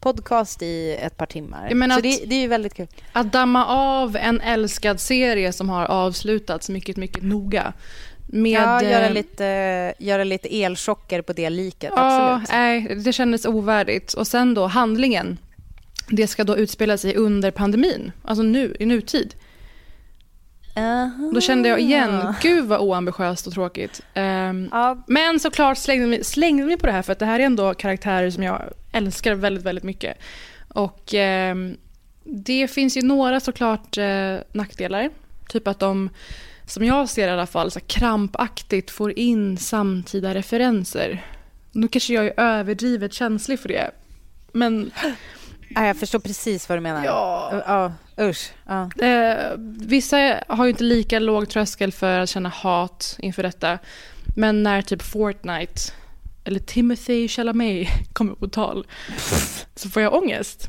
[0.00, 1.68] podcast i ett par timmar.
[1.88, 2.86] Så att- det, det är ju väldigt kul.
[3.12, 7.72] Att damma av en älskad serie som har avslutats mycket, mycket noga.
[8.26, 11.92] Med, ja, göra eh, lite, göra lite elchocker på det liket.
[11.96, 12.50] Ja, Absolut.
[12.52, 14.12] nej, det kändes ovärdigt.
[14.14, 15.38] Och sen då handlingen.
[16.08, 19.34] Det ska då utspela sig under pandemin, alltså nu, i nutid.
[21.34, 24.00] Då kände jag igen, gud vad oambitiöst och tråkigt.
[24.14, 24.70] Ehm,
[25.06, 27.74] Men såklart slängde mig, slängde mig på det här för att det här är ändå
[27.74, 30.18] karaktärer som jag älskar väldigt, väldigt mycket.
[30.68, 31.76] Och ehm,
[32.24, 35.10] det finns ju några såklart eh, nackdelar.
[35.48, 36.10] Typ att de,
[36.66, 41.24] som jag ser i alla fall, så krampaktigt får in samtida referenser.
[41.72, 43.90] Nu kanske jag är överdrivet känslig för det.
[44.52, 44.90] Men...
[45.74, 47.04] Ja, jag förstår precis vad du menar.
[47.04, 47.62] Ja.
[47.66, 47.92] ja
[48.24, 48.52] usch.
[48.66, 49.06] Ja.
[49.06, 53.78] Eh, vissa har ju inte lika låg tröskel för att känna hat inför detta.
[54.36, 55.92] Men när typ Fortnite
[56.44, 58.86] eller Timothy Chalamet kommer på tal
[59.74, 60.68] så får jag ångest.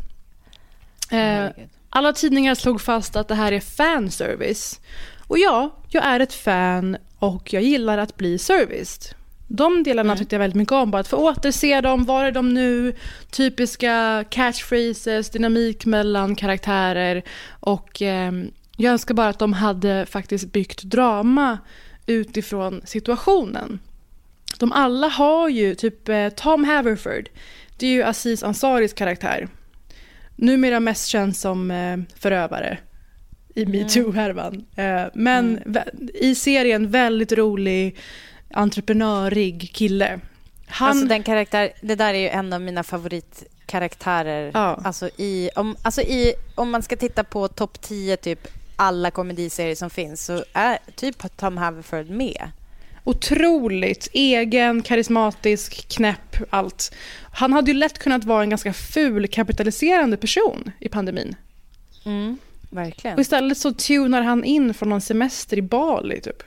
[1.12, 1.46] Eh,
[1.89, 4.80] alla tidningar slog fast att det här är fanservice.
[5.28, 9.16] Och ja, jag är ett fan och jag gillar att bli serviced.
[9.47, 10.91] De delarna tyckte jag väldigt mycket om.
[10.91, 12.95] Bara att få återse dem, var är de nu?
[13.32, 17.23] Typiska catchphrases, dynamik mellan karaktärer.
[17.60, 21.58] Och ehm, jag önskar bara att de hade faktiskt byggt drama
[22.06, 23.79] utifrån situationen.
[24.60, 27.29] De alla har ju, typ eh, Tom Haverford,
[27.77, 29.47] det är ju Aziz Ansaris karaktär.
[30.36, 32.77] Numera mest känd som eh, förövare
[33.56, 34.65] i metoo-härvan.
[34.75, 37.97] Eh, men vä- i serien väldigt rolig,
[38.54, 40.20] entreprenörig kille.
[40.68, 44.52] Han, Alltså den karaktär, det där är ju en av mina favoritkaraktärer.
[44.54, 44.82] Ja.
[44.84, 49.76] Alltså i, om, alltså i, om man ska titta på topp 10 typ alla komediserier
[49.76, 52.52] som finns så är typ Tom Haverford med.
[53.04, 56.96] Otroligt egen, karismatisk, knäpp, allt.
[57.34, 61.36] Han hade ju lätt kunnat vara en ganska ful, kapitaliserande person i pandemin.
[62.06, 62.38] Mm,
[62.70, 63.16] verkligen.
[63.16, 66.44] Och istället så tunar han in från någon semester i Bali, typ.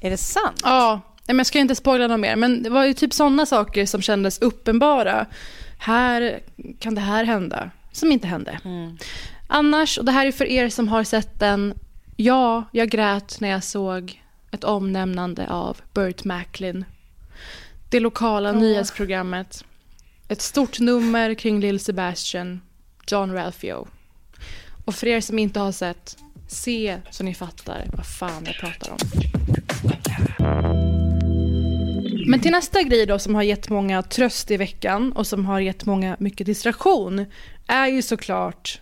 [0.00, 0.60] Är det sant?
[0.62, 3.86] Ja, men jag ska inte spoila något mer, men det var ju typ sådana saker
[3.86, 5.26] som kändes uppenbara.
[5.78, 6.40] Här
[6.78, 8.60] kan det här hända, som inte hände.
[9.48, 11.74] Annars, och det här är för er som har sett den,
[12.16, 16.84] ja, jag grät när jag såg ett omnämnande av Burt Macklin.
[17.90, 19.64] Det lokala nyhetsprogrammet.
[20.28, 22.60] Ett stort nummer kring Lil Sebastian,
[23.06, 23.88] John Ralphio.
[24.84, 26.16] Och för er som inte har sett,
[26.48, 28.98] se så ni fattar vad fan jag pratar om.
[32.26, 35.60] Men till nästa grej då som har gett många tröst i veckan och som har
[35.60, 37.26] gett många mycket distraktion
[37.66, 38.80] är ju såklart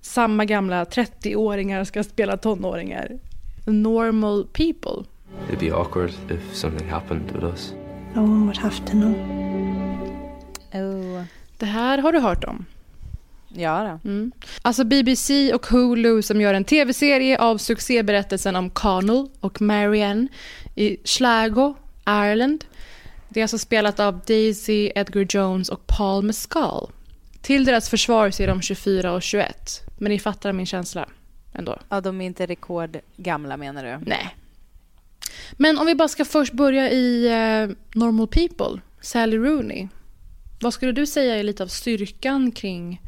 [0.00, 3.18] samma gamla 30-åringar ska spela tonåringar.
[3.66, 5.04] Normal people.
[5.48, 7.74] It'd be awkward if something happened with us.
[8.14, 9.14] No one would have to know.
[10.72, 11.22] Oh.
[11.58, 12.64] Det här har du hört om.
[13.48, 14.10] Ja då.
[14.10, 14.32] Mm.
[14.62, 20.28] Alltså BBC och Hulu som gör en tv-serie av succéberättelsen om Connell och Marianne
[20.80, 21.74] i Sligo,
[22.06, 22.64] Ireland.
[23.28, 26.90] Det är alltså spelat av Daisy Edgar Jones och Paul Mescal.
[27.42, 29.80] Till deras försvar så är de 24 och 21.
[29.98, 31.08] Men ni fattar min känsla
[31.52, 31.78] ändå.
[31.88, 34.04] Ja, de är inte rekordgamla menar du?
[34.06, 34.36] Nej.
[35.52, 39.88] Men om vi bara ska först börja i eh, Normal People, Sally Rooney.
[40.60, 43.00] Vad skulle du säga är lite av styrkan kring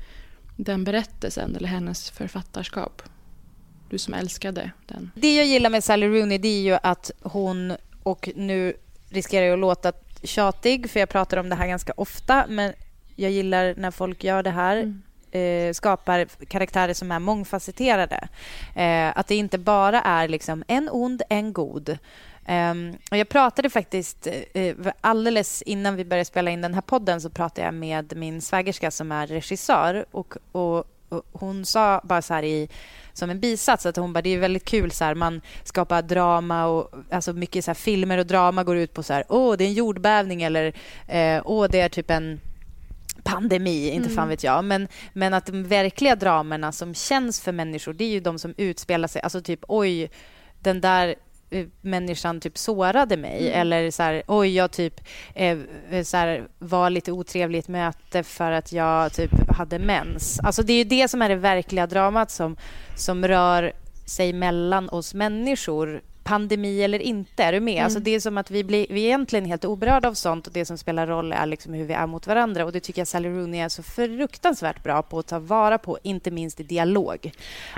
[0.56, 3.02] den berättelsen eller hennes författarskap?
[3.92, 5.10] Du som älskade den.
[5.14, 8.74] Det jag gillar med Sally Rooney det är ju att hon, och nu
[9.10, 12.72] riskerar jag att låta tjatig för jag pratar om det här ganska ofta, men
[13.16, 14.94] jag gillar när folk gör det här.
[15.30, 18.28] Eh, skapar karaktärer som är mångfacetterade.
[18.74, 21.98] Eh, att det inte bara är liksom en ond, en god.
[22.46, 27.20] Ehm, och jag pratade faktiskt eh, alldeles innan vi började spela in den här podden
[27.20, 32.22] så pratade jag med min svägerska som är regissör och, och, och hon sa bara
[32.22, 32.68] så här i
[33.12, 36.66] som en bisats att hon bara det är väldigt kul så här man skapar drama
[36.66, 39.64] och alltså mycket så här filmer och drama går ut på så här åh det
[39.64, 40.72] är en jordbävning eller
[41.08, 42.40] eh, åh det är typ en
[43.22, 44.16] pandemi, inte Mm.
[44.16, 44.64] fan vet jag.
[44.64, 48.54] Men, men att de verkliga dramerna som känns för människor, det är ju de som
[48.56, 50.10] utspelar sig, alltså typ oj,
[50.58, 51.14] den där
[51.80, 53.60] människan typ sårade mig Mm.
[53.60, 55.00] eller så här, oj, jag typ
[55.34, 55.58] eh,
[55.90, 60.40] eh, så här, var lite otrevlig i ett möte för att jag typ hade mens.
[60.40, 62.56] Alltså det är ju det som är det verkliga dramat som,
[62.96, 63.72] som rör
[64.06, 67.44] sig mellan oss människor pandemi eller inte.
[67.44, 67.72] Är du med?
[67.72, 67.84] Mm.
[67.84, 70.52] Alltså det är som att vi, blir, vi är egentligen helt oberörda av sånt och
[70.52, 72.64] det som spelar roll är liksom hur vi är mot varandra.
[72.64, 75.98] Och Det tycker jag Sally Rooney är så fruktansvärt bra på att ta vara på,
[76.02, 77.32] inte minst i dialog.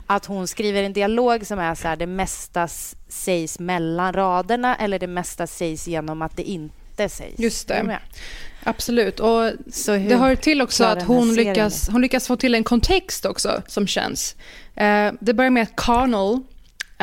[0.07, 2.68] Att hon skriver en dialog som är så här, det mesta
[3.09, 7.38] sägs mellan raderna eller det mesta sägs genom att det inte sägs.
[7.38, 7.83] Just det.
[8.64, 9.20] Absolut.
[9.20, 9.52] Och
[9.87, 13.87] det hör till också att hon lyckas, hon lyckas få till en kontext också som
[13.87, 14.37] känns.
[14.74, 16.40] Eh, det börjar med att Carnal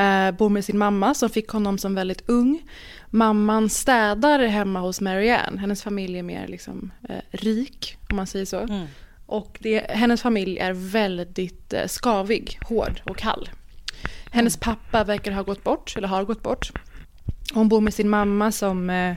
[0.01, 2.61] eh, bor med sin mamma som fick honom som väldigt ung.
[3.09, 5.59] Mamman städar hemma hos Marianne.
[5.59, 8.59] Hennes familj är mer liksom, eh, rik, om man säger så.
[8.59, 8.87] Mm.
[9.25, 13.49] Och det, hennes familj är väldigt eh, skavig, hård och kall.
[14.31, 16.71] Hennes pappa verkar ha gått bort, eller har gått bort.
[17.53, 19.15] Hon bor med sin mamma som eh,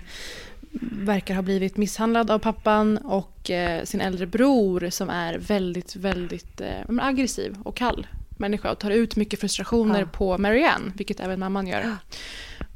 [0.92, 6.60] verkar ha blivit misshandlad av pappan och eh, sin äldre bror som är väldigt, väldigt
[6.60, 10.06] eh, aggressiv och kall människa och tar ut mycket frustrationer Ja.
[10.06, 11.96] på Marianne, vilket även mamman gör.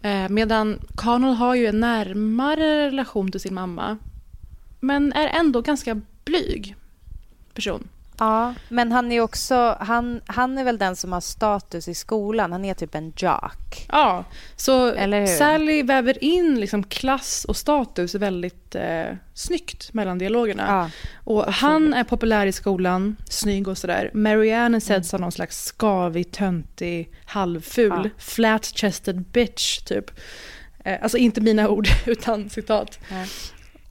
[0.02, 3.96] Eh, medan Connell har ju en närmare relation till sin mamma
[4.80, 6.76] men är ändå ganska blyg
[7.54, 7.88] person.
[8.18, 9.76] Ja, men han är också...
[9.80, 12.52] Han, han är väl den som har status i skolan.
[12.52, 13.86] Han är typ en jock.
[13.88, 14.24] Ja,
[14.56, 14.94] så?
[15.38, 20.64] Sally väver in liksom klass och status väldigt eh, snyggt mellan dialogerna.
[21.24, 24.10] och han är populär i skolan, snygg och sådär.
[24.14, 28.10] Marianne är sedd som någon slags skavig, töntig, halvful, Ja.
[28.18, 30.10] flat-chested bitch typ.
[30.84, 32.98] Eh, alltså inte mina ord, utan citat.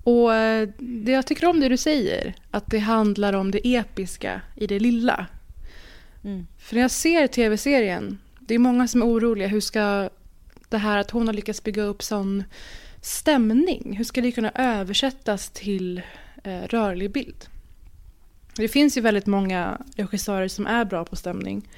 [0.08, 4.41] Och eh, det jag tycker om det du säger, att det handlar om det episka
[4.56, 5.26] i det lilla.
[6.24, 6.48] Mm.
[6.58, 9.48] För när jag ser tv-serien, det är många som är oroliga.
[9.48, 10.10] Hur ska
[10.70, 12.43] det här att hon har lyckats bygga upp sån
[13.02, 16.02] stämning, hur ska det kunna översättas till
[16.43, 17.46] eh, rörlig bild?
[18.56, 21.70] Det finns ju väldigt många regissörer som är bra på stämning.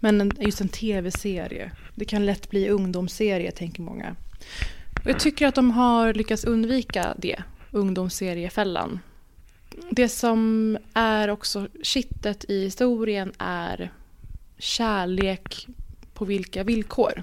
[0.00, 4.16] Men en- just en tv-serie, det kan lätt bli ungdomsserie, tänker många.
[5.04, 7.42] Och jag tycker att de har lyckats undvika det,
[7.74, 9.00] ungdomsseriefällan.
[9.90, 13.92] Det som är också kittet i historien är
[14.58, 15.66] kärlek
[16.14, 17.22] på vilka villkor.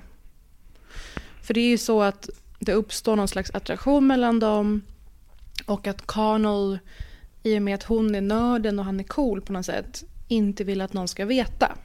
[1.42, 4.82] För det är ju så att det uppstår någon slags attraktion mellan dem
[5.66, 6.80] och att Carnal,
[7.44, 10.64] i och med att hon är nörden och han är cool på något sätt, inte
[10.64, 11.78] vill att någon ska veta.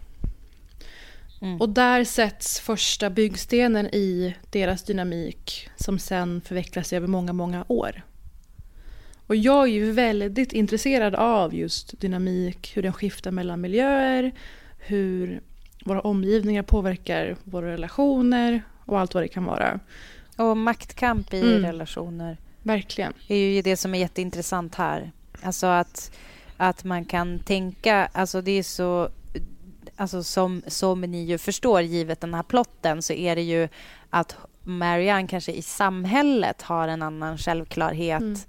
[1.60, 8.02] Och där sätts första byggstenen i deras dynamik som sen förvecklas över många, många år.
[9.26, 14.32] Och jag är ju väldigt intresserad av just dynamik, hur den skiftar mellan miljöer,
[14.78, 15.40] hur
[15.84, 19.80] våra omgivningar påverkar våra relationer och allt vad det kan vara.
[20.36, 21.62] Och maktkamp i Mm.
[21.62, 22.36] relationer.
[22.62, 23.12] Verkligen.
[23.28, 25.12] Det är ju det som är jätteintressant här.
[25.42, 26.16] Alltså att,
[26.56, 28.08] att man kan tänka...
[28.12, 29.08] Alltså det är så...
[29.96, 33.68] Alltså som, som ni ju förstår, givet den här plotten, så är det ju
[34.10, 38.48] att Marianne kanske i samhället har en annan självklarhet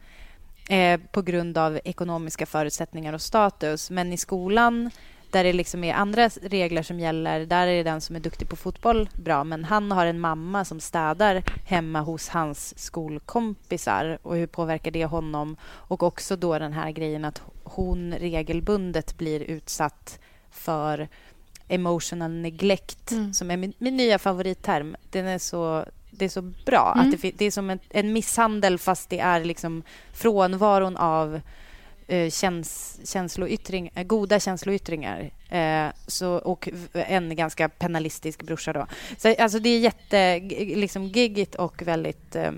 [0.70, 3.92] eh, på grund av ekonomiska förutsättningar och status.
[3.92, 4.92] Men i skolan,
[5.32, 8.50] där det liksom är andra regler som gäller, där är det den som är duktig
[8.50, 9.44] på fotboll bra.
[9.44, 14.20] Men han har en mamma som städar hemma hos hans skolkompisar.
[14.22, 15.58] Och hur påverkar det honom?
[15.64, 20.20] Och också då den här grejen att hon regelbundet blir utsatt
[20.52, 21.08] för
[21.68, 24.96] emotional neglect, som är min, min nya favoritterm.
[25.12, 25.86] Den är så,
[26.18, 26.94] det är så bra.
[26.96, 27.10] Mm.
[27.10, 31.42] Att det, det är som en, en misshandel fast det är liksom frånvaron av
[32.08, 35.32] eh, käns, känsloyttring, eh, goda känsloyttringar.
[35.50, 38.74] Eh, så, och en ganska penalistisk brorsa.
[38.74, 38.88] Då.
[39.18, 40.40] Så, alltså, det är jätte
[40.76, 42.52] liksom, giggigt och väldigt eh,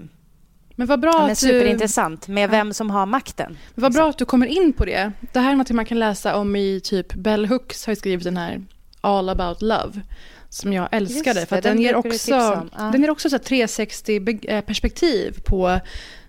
[0.75, 3.57] Men vad bra ja, men att du- superintressant med vem som har makten.
[3.75, 5.11] Men Vad bra att du kommer in på det.
[5.33, 8.37] Det här är något man kan läsa om i typ Bell Hooks har skrivit den
[8.37, 8.61] här
[9.01, 10.01] All about love
[10.49, 11.39] som jag älskade.
[11.39, 12.31] Just för det, den, den ger också.
[12.31, 12.67] Ja.
[12.91, 15.79] den ger också så här 360 be- eh, perspektiv på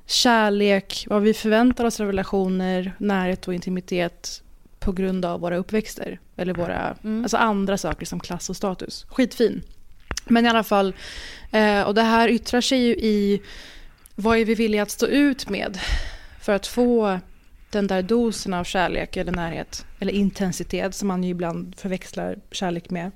[0.07, 4.43] kärlek, vad vi förväntar oss av relationer, närhet och intimitet
[4.79, 6.21] på grund av våra uppväxter.
[6.37, 7.23] Eller våra, Mm.
[7.23, 9.07] alltså andra saker som klass och status.
[9.09, 9.63] Skitfin.
[10.27, 10.95] Men i alla fall,
[11.53, 13.43] eh, och det här yttrar sig ju i
[14.15, 15.79] vad är vi villiga att stå ut med
[16.41, 17.19] för att få
[17.71, 22.91] den där dosen av kärlek eller närhet eller intensitet som man ju ibland förväxlar kärlek
[22.91, 23.11] med.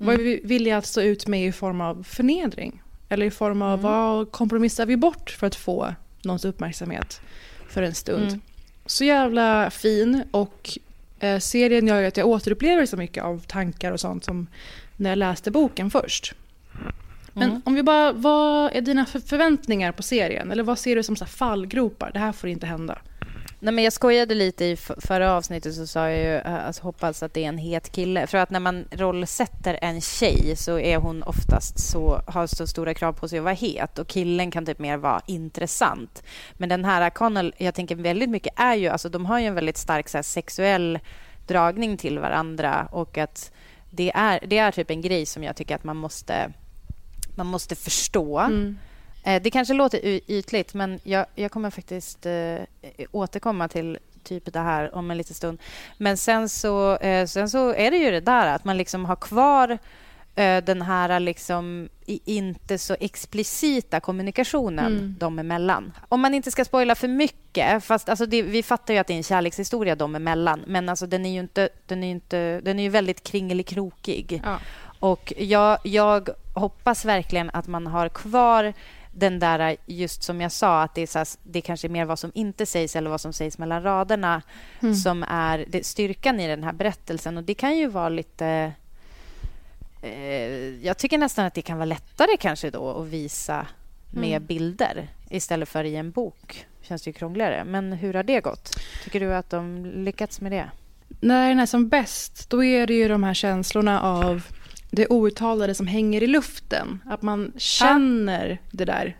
[0.00, 2.82] Vad är vi villiga att stå ut med i form av förnedring?
[3.08, 7.20] Eller i form av vad kompromissar vi bort för att få någons uppmärksamhet
[7.68, 8.28] för en stund?
[8.28, 8.40] Mm.
[8.86, 10.78] Så jävla fin och
[11.20, 14.46] eh, serien gör ju att jag återupplever så mycket av tankar och sånt som
[14.96, 16.34] när jag läste boken först.
[17.32, 17.62] Men Mm.
[17.64, 20.50] om vi bara, vad är dina för- förväntningar på serien?
[20.52, 22.10] Eller vad ser du som så fallgropar?
[22.12, 22.98] Det här får inte hända.
[23.58, 27.22] Nej, men jag skojade lite i förra avsnittet så sa jag ju eh, alltså, hoppas
[27.22, 28.26] att det är en het kille.
[28.26, 32.94] För att när man rollsätter en tjej så är hon oftast så, har så stora
[32.94, 36.22] krav på sig att vara het och killen kan typ mer vara intressant.
[36.52, 39.54] Men den här Connell, jag tänker väldigt mycket är ju, alltså de har ju en
[39.54, 40.98] väldigt stark så här, sexuell
[41.46, 43.52] dragning till varandra och att
[43.90, 46.52] det är, det är typ en grej som jag tycker att man måste,
[47.36, 48.38] man måste förstå.
[48.38, 48.78] Mm.
[49.26, 50.00] Eh, Det kanske låter
[50.30, 52.58] ytligt, men jag, jag kommer faktiskt eh,
[53.12, 55.58] återkomma till typ det här om en liten stund.
[55.98, 59.16] Men sen så, eh, sen så är det ju det där att man liksom har
[59.16, 59.78] kvar
[60.34, 65.14] eh, den här liksom inte så explicita kommunikationen Mm.
[65.18, 65.92] dem emellan.
[66.08, 69.12] Om man inte ska spoila för mycket, fast alltså det, vi fattar ju att det
[69.14, 72.78] är en kärlekshistoria dem emellan, men alltså den är ju inte, den är inte, den
[72.78, 74.42] är ju väldigt kringelikrokig.
[74.44, 74.58] Ja.
[75.00, 78.72] Och jag, jag hoppas verkligen att man har kvar
[79.18, 82.04] den där, just som jag sa, att det är, så här, det kanske är mer
[82.04, 84.42] vad som inte sägs eller vad som sägs mellan raderna
[84.82, 84.94] Mm.
[84.94, 87.36] som är det, styrkan i den här berättelsen.
[87.36, 88.72] Och det kan ju vara lite...
[90.02, 93.66] Eh, jag tycker nästan att det kan vara lättare kanske då att visa
[94.10, 94.46] med Mm.
[94.46, 96.66] bilder istället för i en bok.
[96.82, 97.64] känns det ju krångligare.
[97.64, 98.80] Men hur har det gått?
[99.04, 100.70] Tycker du att de lyckats med det?
[101.20, 104.46] När den är som bäst, då är det ju de här känslorna av
[104.90, 107.02] det outtalade som hänger i luften.
[107.06, 109.16] Att man känner det där.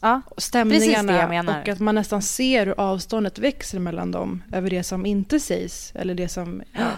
[0.00, 4.82] Ja, stämningarna det och att man nästan ser hur avståndet växer mellan dem över det
[4.82, 5.92] som inte sägs.
[5.94, 6.90] Eller det som, ja.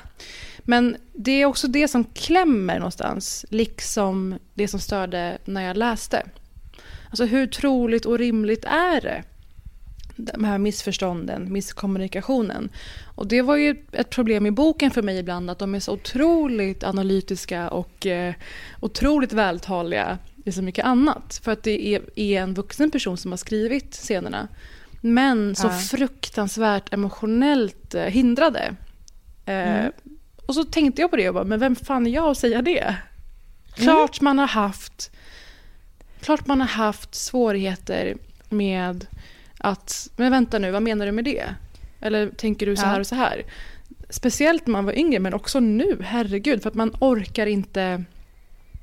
[0.59, 6.26] Men det är också det som klämmer någonstans, liksom det som störde när jag läste.
[7.09, 9.22] Alltså hur troligt och rimligt är det?
[10.19, 12.69] De här missförstånden, misskommunikationen.
[13.14, 15.93] Och det var ju ett problem i boken för mig ibland, att de är så
[15.93, 18.35] otroligt analytiska och eh,
[18.81, 21.41] otroligt vältaliga i så mycket annat.
[21.45, 24.49] För att det är, är en vuxen person som har skrivit scenerna.
[25.01, 25.71] Men så Ja.
[25.73, 28.75] fruktansvärt emotionellt eh, hindrade.
[29.47, 29.93] Eh, Mm.
[30.47, 32.62] Och så tänkte jag på det och bara, men vem fan är jag att säga
[32.62, 32.97] det?
[33.75, 35.11] Klart man har haft
[36.21, 38.14] Klart man har haft svårigheter
[38.49, 39.07] med
[39.59, 41.55] att, men vänta nu, vad menar du med det?
[42.01, 43.43] Eller tänker du så här och så här?
[44.11, 48.05] Speciellt när man var yngre, men också nu, herregud, för att man orkar inte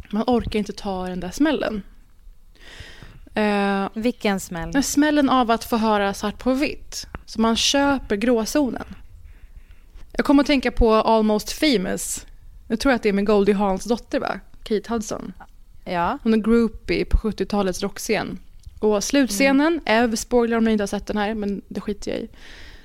[0.10, 1.82] man orkar inte ta den där smällen.
[3.36, 4.84] Eh, Vilken smäll?
[4.84, 7.08] smällen av att få höra svart på vitt.
[7.26, 8.86] Så man köper gråzonen.
[10.12, 12.26] Jag kommer att tänka på Almost famous.
[12.68, 14.40] Jag tror att det är med Goldie Hawns dotter, va?
[14.64, 15.34] Kate Hudson.
[15.86, 16.18] Ja.
[16.24, 18.40] Hon är groupie på 70-talets rockscen.
[18.86, 19.82] Och slutscenen, Mm.
[19.86, 22.30] Ev, spoiler om ni inte har sett den här, men det skiter jag i.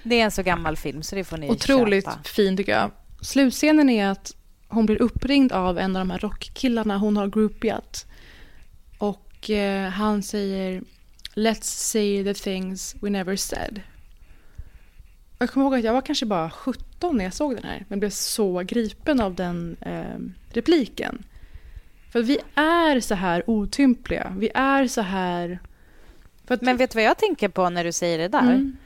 [0.03, 2.19] Det är en så gammal film, så det får ni Otroligt köpa.
[2.25, 2.91] fin tycker jag.
[3.23, 4.37] Slutscenen är att
[4.69, 8.07] hon blir uppringd av en av de här rockkillarna hon har groupiat.
[8.99, 10.83] Och eh, han säger
[11.35, 13.81] Let's say the things we never said.
[15.39, 17.85] Jag kommer ihåg att jag var kanske bara 17 när jag såg den här.
[17.89, 20.19] Men blev så gripen av den eh,
[20.55, 21.25] repliken.
[22.13, 24.33] För vi är så här otympliga.
[24.39, 25.59] Vi är så här...
[26.55, 28.41] Att, Men vet du vad jag tänker på när du säger det där?
[28.41, 28.77] Mm.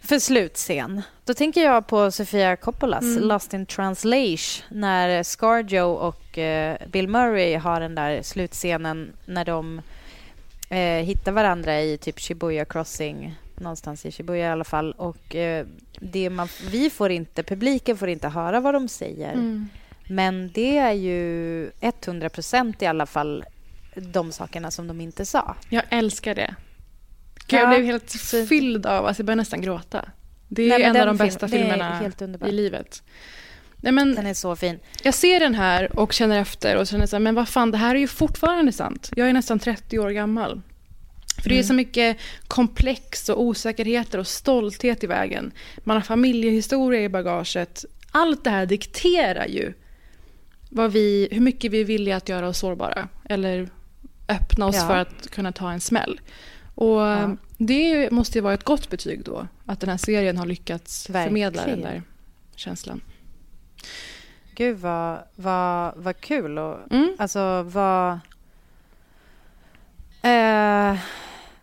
[0.00, 1.02] För slutscen.
[1.24, 3.24] Då tänker jag på Sofia Coppolas Mm.
[3.24, 9.82] Lost in translation när Scarjo och eh, Bill Murray har den där slutscenen när de
[10.68, 14.92] eh, hittar varandra i typ Shibuya Crossing någonstans i Shibuya i alla fall.
[14.92, 15.66] Och eh,
[16.00, 19.32] det man, vi får inte, publiken får inte höra vad de säger.
[19.32, 19.68] Mm.
[20.08, 23.44] Men det är ju 100 procent i alla fall
[23.94, 25.54] de sakerna som de inte sa.
[25.68, 26.54] Jag älskar det.
[27.46, 28.12] Gud, Ja, jag blev helt
[28.48, 30.04] fylld av, alltså jag började nästan gråta.
[30.48, 32.12] Det är Nej, en av de bästa film- filmerna
[32.48, 33.02] i livet.
[33.76, 34.78] Nej, men Den är så fin.
[35.02, 37.78] jag ser den här och känner efter och känner så här, men vad fan, det
[37.78, 39.10] här är ju fortfarande sant.
[39.16, 40.60] Jag är nästan 30 år gammal.
[41.42, 41.66] För det är Mm.
[41.66, 42.16] så mycket
[42.48, 45.52] komplex och osäkerheter och stolthet i vägen.
[45.84, 47.84] Man har familjehistoria i bagaget.
[48.12, 49.72] Allt det här dikterar ju
[50.68, 53.08] vad vi, hur mycket vi är villiga att göra oss sårbara.
[53.28, 53.68] Eller
[54.28, 54.86] öppna oss Ja.
[54.86, 56.20] för att kunna ta en smäll.
[56.74, 57.36] Och Ja.
[57.58, 59.46] det måste ju vara ett gott betyg då.
[59.66, 61.80] Att den här serien har lyckats förmedla den Verkligen.
[61.94, 62.02] där
[62.56, 63.00] känslan.
[64.54, 66.58] Gud, vad, vad, vad kul.
[66.58, 67.16] Och, Mm.
[67.18, 68.18] Alltså, vad...
[70.22, 70.98] Eh,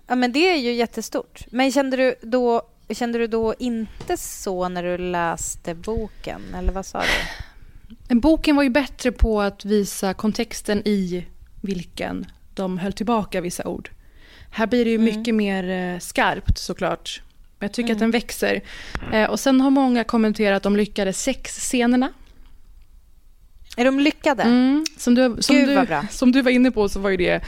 [0.07, 1.45] ja, men det är ju jättestort.
[1.51, 6.41] Men kände du, då, kände du då inte så när du läste boken?
[6.55, 8.15] Eller vad sa du?
[8.19, 11.25] Boken var ju bättre på att visa kontexten i
[11.61, 13.89] vilken de höll tillbaka vissa ord.
[14.51, 15.05] Här blir det ju Mm.
[15.17, 17.21] mycket mer eh, skarpt såklart.
[17.59, 18.11] Men jag tycker att Mm.
[18.11, 18.61] den växer.
[19.13, 22.09] Eh, och sen har många kommenterat att de lyckades sexscenerna.
[23.77, 24.43] Är de lyckade?
[24.43, 26.05] Mm, som, du, som, Gud, du, vad bra.
[26.11, 27.41] som du var inne på så var ju det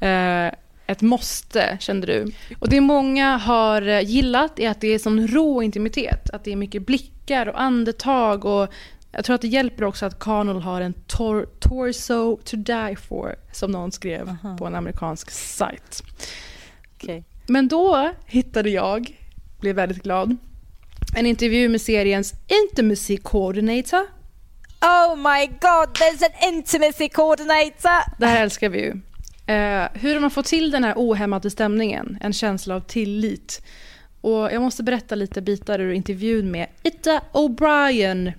[0.00, 0.54] eh,
[0.86, 2.32] ett måste, kände du.
[2.58, 6.30] Och det många har eh, gillat är att det är sån rå intimitet.
[6.30, 8.44] Att det är mycket blickar och andetag.
[8.44, 8.72] Och
[9.12, 13.34] jag tror att det hjälper också att Connell har en tor- torso to die for,
[13.52, 16.02] som någon skrev på en amerikansk sajt.
[16.96, 17.24] Okej.
[17.46, 19.18] Men då hittade jag,
[19.60, 20.36] blev väldigt glad,
[21.16, 24.06] en intervju med seriens intimacy coordinator.
[24.80, 28.18] Oh my god, there's an intimacy coordinator!
[28.20, 29.00] Det här älskar vi ju.
[29.54, 32.18] Eh, hur man fått till den här ohämmade stämningen?
[32.20, 33.62] En känsla av tillit.
[34.20, 38.32] Och jag måste berätta lite bitar ur intervjun med Ita O'Brien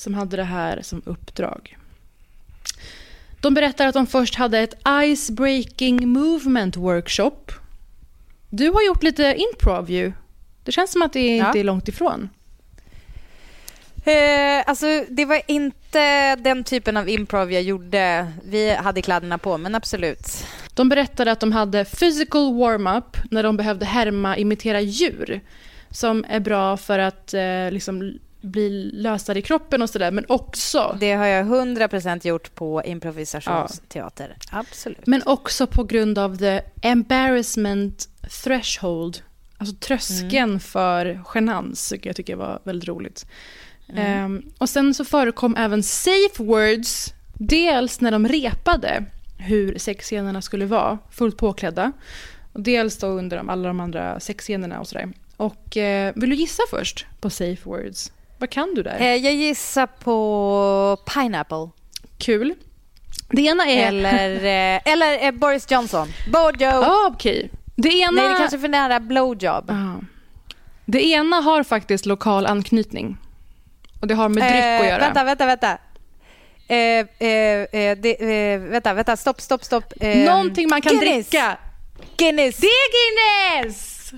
[0.00, 1.76] som hade det här som uppdrag.
[3.40, 7.52] De berättar att de först hade ett ice-breaking movement workshop.
[8.50, 10.12] Du har gjort lite improv ju.
[10.64, 11.46] Det känns som att det Ja.
[11.46, 12.28] inte är långt ifrån.
[14.04, 18.32] Eh, alltså, det var inte den typen av improv jag gjorde.
[18.44, 20.46] Vi hade kläderna på, men absolut.
[20.74, 25.40] De berättade att de hade physical warm-up när de behövde härma, imitera djur.
[25.90, 30.10] Som är bra för att eh, liksom bli lösare i kroppen och sådär.
[30.10, 34.36] Men också, Det har jag 100% gjort på improvisationsteater.
[34.50, 35.06] Absolut.
[35.06, 38.08] men också på grund av the embarrassment
[38.44, 39.22] threshold.
[39.58, 43.26] Alltså tröskeln för genans, vilket jag tycker var väldigt roligt.
[43.88, 44.06] Mm.
[44.06, 47.14] Ehm, och sen så förekom även safe words.
[47.34, 49.04] Dels när de repade
[49.38, 51.92] hur sexscenerna skulle vara, fullt påklädda.
[52.52, 55.12] Och dels då under de, alla de andra sexscenerna och sådär.
[55.36, 58.12] Och eh, vill du gissa först på safe words?
[58.40, 59.00] Vad kan du där?
[59.00, 61.68] Eh, jag gissar på pineapple.
[62.18, 62.54] Kul.
[63.30, 63.86] Det ena är...
[63.88, 66.08] Eller, eh, eller eh, Boris Johnson.
[66.32, 66.54] Bojo.
[66.58, 67.50] Ja, okej.
[67.76, 68.10] Det ena...
[68.10, 69.64] Nej, det kanske är för nära blowjob.
[69.68, 70.00] Ja.
[70.84, 73.16] Det ena har faktiskt lokal anknytning.
[74.00, 74.98] Och det har med dryck Eh, att göra.
[74.98, 75.78] Vänta, vänta, vänta.
[76.68, 79.92] Eh, eh, det, vänta, vänta, stopp, stopp, stopp.
[80.00, 81.28] Eh, Någonting man kan Guinness.
[81.30, 81.56] dricka.
[82.16, 82.56] Guinness.
[82.56, 84.12] Det är Guinness!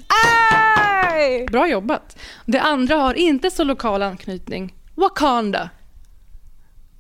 [1.13, 1.47] Aj!
[1.51, 2.19] Bra jobbat.
[2.47, 4.75] Det andra har inte så lokal anknytning.
[4.95, 5.71] Wakanda.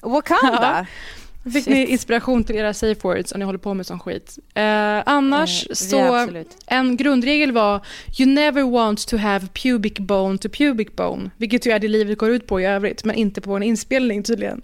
[0.02, 0.86] Wakanda?
[1.52, 4.38] Fick ni inspiration till era safe words om ni håller på med sån skit?
[4.54, 6.56] Eh, annars Eh, så, absolut.
[6.66, 7.86] en grundregel var
[8.18, 11.30] You never want to have pubic bone to pubic bone.
[11.36, 14.22] Vilket ju är det livet går ut på i övrigt, men inte på en inspelning
[14.22, 14.62] tydligen.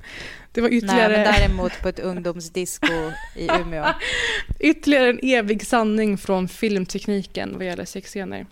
[0.53, 3.85] Det var ytterligare, Nej, men däremot på ett ungdomsdisco i Umeå.
[4.61, 8.47] ytterligare en evig sanning från filmtekniken vad gäller sexscener.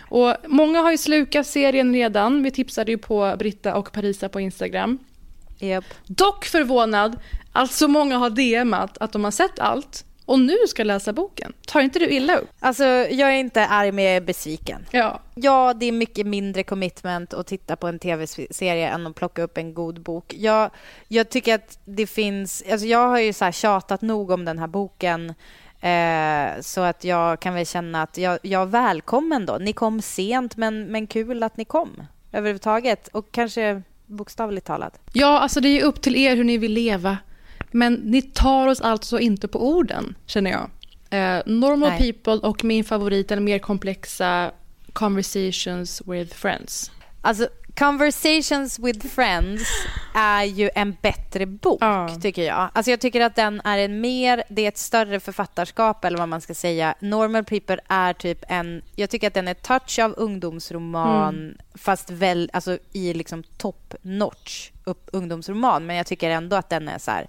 [0.00, 2.42] Och många har ju slukat serien redan.
[2.42, 4.98] Vi tipsade ju på Britta och Parisa på Instagram.
[5.60, 5.84] Yep.
[6.06, 7.18] Dock förvånad
[7.52, 11.52] att så många har DMat att de har sett allt och nu ska läsa boken.
[11.66, 12.48] Tar inte du illa upp?
[12.60, 14.86] Alltså, jag är inte arg, men jag är besviken.
[14.90, 15.20] Ja.
[15.34, 19.58] Ja, det är mycket mindre commitment att titta på en tv-serie än att plocka upp
[19.58, 20.34] en god bok.
[20.36, 20.70] Jag,
[21.08, 22.64] jag tycker att det finns...
[22.70, 25.34] Alltså jag har ju så här tjatat nog om den här boken
[25.80, 29.58] eh, så att jag kan väl känna att jag, jag är välkommen då.
[29.58, 32.02] Ni kom sent, men, men kul att ni kom
[32.32, 33.08] överhuvudtaget.
[33.08, 35.00] Och kanske bokstavligt talat.
[35.12, 37.18] Ja, alltså det är upp till er hur ni vill leva.
[37.72, 40.70] Men ni tar oss alltså inte på orden, känner jag.
[41.10, 42.12] Eh, normal Nej.
[42.12, 44.52] people och min favorit, den mer komplexa
[44.92, 46.90] Conversations with friends.
[47.20, 47.48] Alltså,
[47.78, 49.62] Conversations with Friends
[50.14, 51.80] är ju en bättre bok,
[52.22, 52.70] tycker jag.
[52.72, 56.28] Alltså jag tycker att den är en mer, det är ett större författarskap, eller vad
[56.28, 56.94] man ska säga.
[57.00, 61.56] Normal People är typ en, jag tycker att den är touch av ungdomsroman, Mm.
[61.74, 65.86] fast väl, alltså i liksom top notch upp ungdomsroman.
[65.86, 67.26] Men jag tycker ändå att den är så här,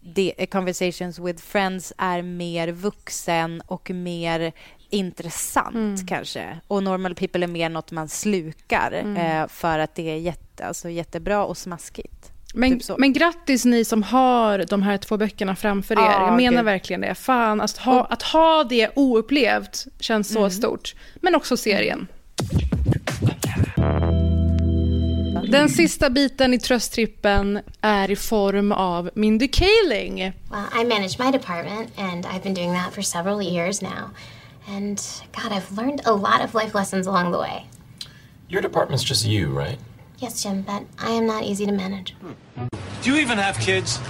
[0.00, 4.52] det, Conversations with Friends är mer vuxen och mer
[4.90, 6.06] intressant Mm.
[6.06, 6.60] kanske.
[6.68, 9.16] Och Normal People är mer något man slukar Mm.
[9.42, 12.32] eh, för att det är jätte, alltså, jättebra och smaskigt.
[12.54, 15.98] Men, Typ men grattis ni som har de här två böckerna framför er.
[16.02, 16.64] Ja, jag menar gud.
[16.64, 17.14] verkligen det.
[17.14, 20.50] Fan, att ha, att ha det oupplevt känns så Mm.
[20.50, 20.94] stort.
[21.20, 22.06] Men också serien.
[25.50, 30.16] Den sista biten i trösttrippen är i form av Mindy Kaling.
[30.50, 34.10] Well, I manage my department, and I've been doing that for several years now.
[34.68, 35.02] And
[35.32, 37.66] God, I've learned a lot of life lessons along the way.
[38.48, 39.78] Your department's just you, right?
[40.18, 42.14] Yes, Jim, but I am not easy to manage.
[43.02, 44.00] Do you even have kids?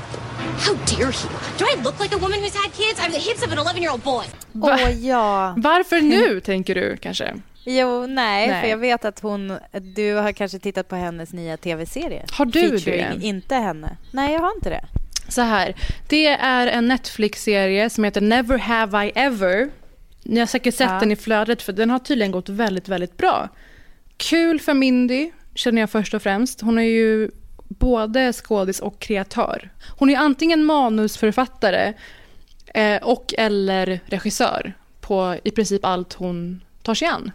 [0.59, 1.29] How dare he?
[1.59, 2.99] Do I look like a woman who's had kids?
[2.99, 4.25] I have the hips of an 11 year old boy.
[4.55, 5.55] Åh ja.
[5.57, 7.35] Varför nu, tänker du kanske?
[7.65, 8.63] Jo, nej, Nej.
[8.63, 9.59] för jag vet att hon...
[9.95, 12.25] Du har kanske tittat på hennes nya tv-serie.
[12.33, 13.27] Har du Featuring det?
[13.27, 13.97] Inte henne.
[14.11, 14.85] Nej, jag har inte det.
[15.29, 15.75] Så här,
[16.09, 19.71] det är en Netflix-serie som heter Never Have I Ever.
[20.29, 21.01] Ni har säkert sett Ja.
[21.01, 23.49] den i flödet för den har tydligen gått väldigt, väldigt bra.
[24.17, 26.61] Kul för Mindy, känner jag först och främst.
[26.61, 27.31] Hon är ju
[27.69, 29.71] både skådis och kreatör.
[29.99, 31.95] Hon är antingen manusförfattare
[32.75, 37.31] eh, och eller regissör på i princip allt hon tar sig an.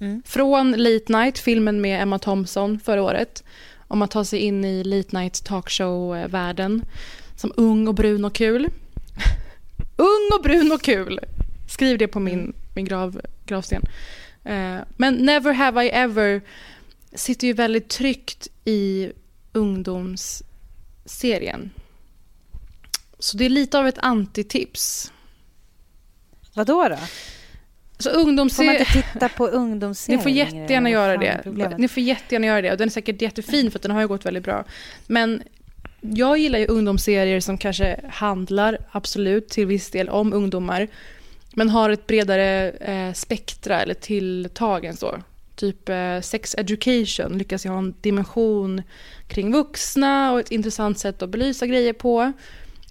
[0.00, 0.22] Mm.
[0.26, 3.44] Från Late Night, filmen med Emma Thompson förra året,
[3.88, 6.82] om att ta sig in i Late Night talkshow-världen
[7.36, 8.68] som ung och brun och kul.
[9.96, 11.20] ung och brun och kul!
[11.68, 13.82] Skriv det på min, min grav, gravsten.
[14.44, 16.40] Eh, men Never Have I Ever
[17.14, 19.12] sitter ju väldigt tryggt i
[19.52, 21.70] ungdomsserien.
[23.18, 25.12] Så det är lite av ett antitips.
[26.54, 26.96] Vadå då?
[27.98, 31.40] Så ungdomsser- Får man inte titta på ungdomsserier Ni får jättegärna göra det.
[31.42, 31.78] problemet?
[31.78, 32.72] Ni får jättegärna göra det.
[32.72, 34.64] Och den är säkert jättefin för att den har ju gått väldigt bra.
[35.06, 35.42] Men
[36.00, 40.88] jag gillar ju ungdomsserier som kanske handlar absolut till viss del om ungdomar.
[41.58, 45.18] Men har ett bredare eh, spektra eller tilltag än så.
[45.54, 48.82] Typ eh, Sex Education lyckas ju ha en dimension
[49.28, 52.32] kring vuxna och ett intressant sätt att belysa grejer på.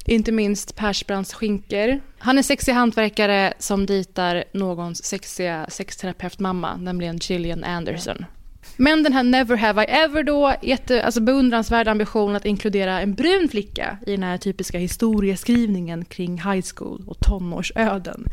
[0.06, 2.02] Inte minst Persbrandts skinker.
[2.18, 8.26] Han är sexig hantverkare som dejtar någons sexiga sexterapeutmamma, nämligen Gillian Anderson.
[8.78, 13.14] Men den här Never Have I Ever då, jätte, alltså beundransvärd ambition att inkludera en
[13.14, 18.26] brun flicka i den här typiska historieskrivningen kring high school och tonårsöden.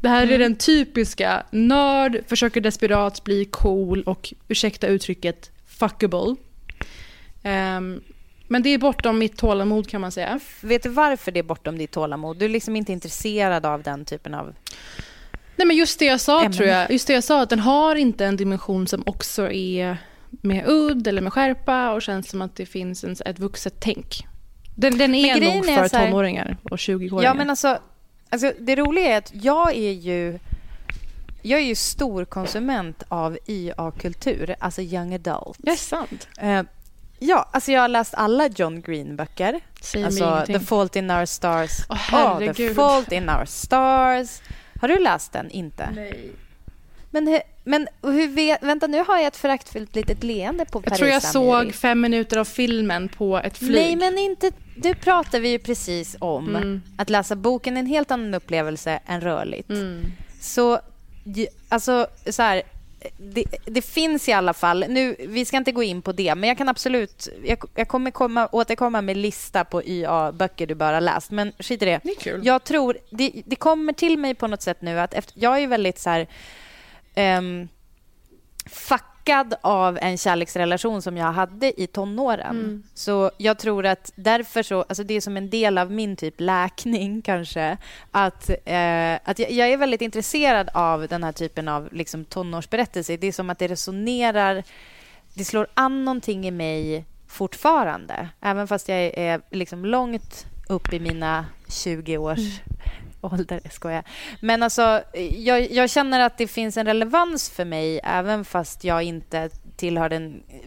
[0.00, 0.40] Det här är Mm.
[0.40, 6.36] den typiska nörd, försöker desperat bli cool och, ursäkta uttrycket, fuckable.
[7.42, 8.00] Ehm,
[8.48, 10.40] men det är bortom mitt tålamod kan man säga.
[10.60, 12.36] Vet du varför det är bortom ditt tålamod?
[12.36, 14.54] Du är liksom inte intresserad av den typen av...
[15.56, 16.90] Nej men just det jag sa tror jag.
[16.90, 19.96] Just det jag sa att den har inte en dimension som också är
[20.30, 24.26] med udd eller med skärpa och känns som att det finns en, ett vuxet tänk.
[24.74, 27.22] Den, den är Men nog är för så här- tonåringar och 20-åringar.
[27.22, 27.78] Ja, men alltså,
[28.30, 30.38] alltså, det roliga är att jag är ju...
[31.44, 35.58] Jag är ju stor konsument av YA-kultur, alltså young adult.
[35.58, 36.28] Det är sant.
[36.38, 36.62] Eh,
[37.18, 39.60] ja, alltså jag har läst alla John Green-böcker.
[40.04, 40.44] Alltså.
[40.46, 41.70] The Fault in Our Stars.
[41.88, 42.74] Åh, Ja, The.
[42.74, 44.40] Fault in Our Stars.
[44.82, 45.50] Har du läst den?
[45.50, 45.88] Inte?
[45.96, 46.30] Nej.
[47.10, 50.84] Men, hur, men hur vet, vänta, nu har jag ett föraktfullt litet leende på Jag
[50.84, 53.70] Paris tror jag såg fem minuter av filmen på ett flyg.
[53.72, 54.50] Nej, men inte...
[54.76, 56.56] Du pratar vi ju precis om.
[56.56, 56.82] Mm.
[56.96, 59.70] Att läsa boken är en helt annan upplevelse än rörligt.
[59.70, 60.04] Mm.
[60.40, 60.80] Så,
[61.68, 62.62] alltså, så här...
[63.16, 66.48] Det, det finns i alla fall, nu, vi ska inte gå in på det, men
[66.48, 71.30] jag kan absolut, jag, jag kommer komma, återkomma med lista på YA-böcker du bara läst,
[71.30, 72.00] men skit i det.
[72.24, 72.38] Det.
[72.42, 75.66] Jag tror, det, det kommer till mig på något sätt nu att efter, jag är
[75.66, 76.26] väldigt så här,
[77.14, 77.68] ehm,
[79.22, 82.60] fackad av en kärleksrelation som jag hade i tonåren.
[82.60, 82.82] Mm.
[82.94, 86.34] Så jag tror att därför så, alltså det är som en del av min typ
[86.38, 87.76] läkning kanske,
[88.10, 93.16] att, eh, att jag, jag är väldigt intresserad av den här typen av liksom, tonårsberättelser.
[93.16, 94.62] Det är som att det resonerar,
[95.34, 100.92] det slår an någonting i mig fortfarande, även fast jag är, är liksom långt upp
[100.92, 102.60] i mina 20 års
[103.22, 103.60] ålder.
[103.62, 104.04] Jag skojar.
[104.40, 105.02] Men alltså,
[105.32, 110.08] jag, jag känner att det finns en relevans för mig även fast jag inte tillhör
[110.08, 110.58] den eh,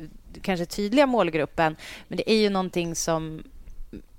[0.41, 1.75] kanske tydliga målgruppen.
[2.07, 3.43] Men det är ju någonting som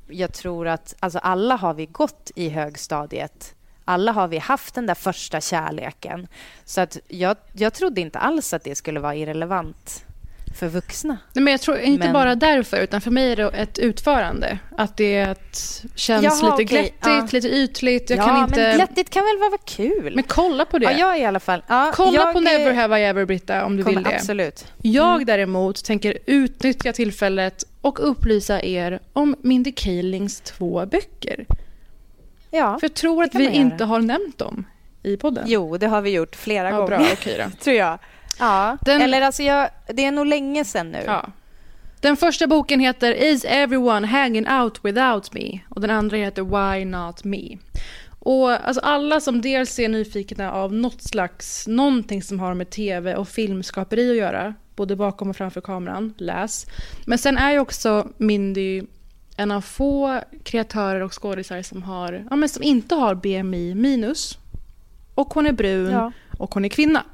[0.08, 3.54] jag tror att alltså alla har vi gått i högstadiet.
[3.84, 6.26] Alla har vi haft den där första kärleken.
[6.64, 10.05] Så att jag, jag trodde inte alls att det skulle vara irrelevant
[10.56, 11.18] för vuxna.
[11.32, 14.58] Nej, men jag tror inte Men- bara därför, utan för mig är det ett utförande.
[14.76, 15.34] Att det
[15.94, 17.28] känns Jaha, lite okej, glättigt, ja.
[17.32, 18.10] lite ytligt.
[18.10, 18.60] Jag ja, kan inte...
[18.60, 20.12] men glättigt kan väl vara kul?
[20.14, 20.84] Men kolla på det.
[20.84, 21.62] Ja, jag i alla fall.
[21.68, 24.16] Ja, Kolla jag, på Never Have I Ever, Britta, om du kommer- vill det.
[24.16, 24.66] Absolut.
[24.82, 31.46] Jag däremot tänker utnyttja tillfället och upplysa er om Mindy Kalings två böcker.
[32.50, 34.64] Ja, För jag tror att vi inte har nämnt dem
[35.02, 35.44] i podden.
[35.46, 36.88] Jo, det har vi gjort flera Ja, gånger.
[36.88, 37.50] bra, då.
[37.64, 37.98] tror jag.
[38.38, 38.78] Ja.
[38.82, 41.02] Den- Eller alltså, jag, det är nog länge sedan nu.
[41.06, 41.26] Ja.
[42.00, 45.58] Den första boken heter Is everyone hanging out without me?
[45.68, 47.58] Och den andra heter Why not me?
[48.18, 53.14] Och alltså alla som dels är nyfikna av något slags, någonting som har med tv
[53.16, 56.66] och filmskaperi att göra, både bakom och framför kameran, läs.
[57.06, 58.82] Men sen är ju också Mindy
[59.36, 64.38] en av få kreatörer och skådisar som, har, ja, men som inte har BMI minus.
[65.14, 66.12] Och hon är brun Ja.
[66.38, 67.04] och hon är kvinna.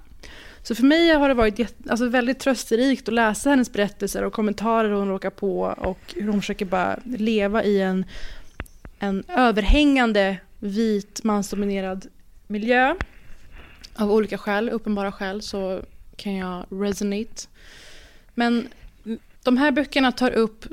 [0.62, 4.90] Så för mig har det varit alltså väldigt trösterikt att läsa hennes berättelser och kommentarer
[4.90, 8.04] hon råkar på och hur hon försöker bara leva i en,
[8.98, 12.06] en överhängande vit mansdominerad
[12.46, 12.94] miljö.
[13.94, 15.82] Av olika skäl, uppenbara skäl, så
[16.16, 17.48] kan jag resonate.
[18.34, 18.68] Men
[19.42, 20.64] de här böckerna tar upp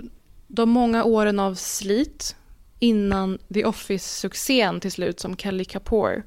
[0.48, 2.36] de många åren av slit
[2.80, 6.24] innan The Office-succén till slut som Kelly Kapoor.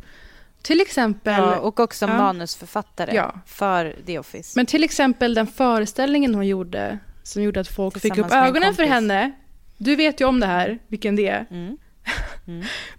[0.62, 1.34] Till exempel...
[1.40, 2.16] Ja, och också Ja.
[2.16, 3.34] manusförfattare Ja.
[3.46, 4.52] för The Office.
[4.56, 8.84] Men till exempel den föreställningen hon gjorde som gjorde att folk fick upp ögonen för
[8.84, 9.32] henne.
[9.78, 11.46] Du vet ju om det här, vilken det är.
[11.50, 11.76] Mm.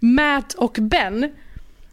[0.00, 1.32] Matt och Ben.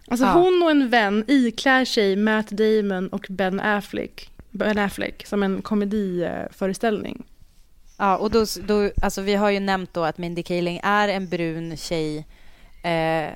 [0.07, 0.31] Alltså Ja.
[0.33, 5.61] hon och en vän iklär sig Matt Damon och Ben Affleck, ben Affleck som en
[5.61, 7.23] komediföreställning.
[7.97, 11.29] Ja, och då, då, alltså vi har ju nämnt då att Mindy Kaling är en
[11.29, 12.25] brun tjej
[12.83, 13.33] eh,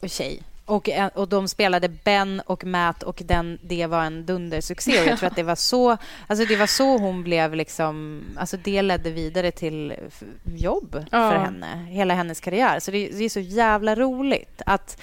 [0.00, 0.42] och tjej.
[0.70, 5.00] Och, och de spelade Ben och Matt och den, det var en dundersuccé.
[5.00, 5.96] Och jag tror att det var så,
[6.26, 8.22] alltså det var så hon blev liksom...
[8.36, 9.94] Alltså det ledde vidare till
[10.44, 11.30] jobb Ja.
[11.30, 12.80] för henne, hela hennes karriär.
[12.80, 15.00] Så det, det är så jävla roligt att,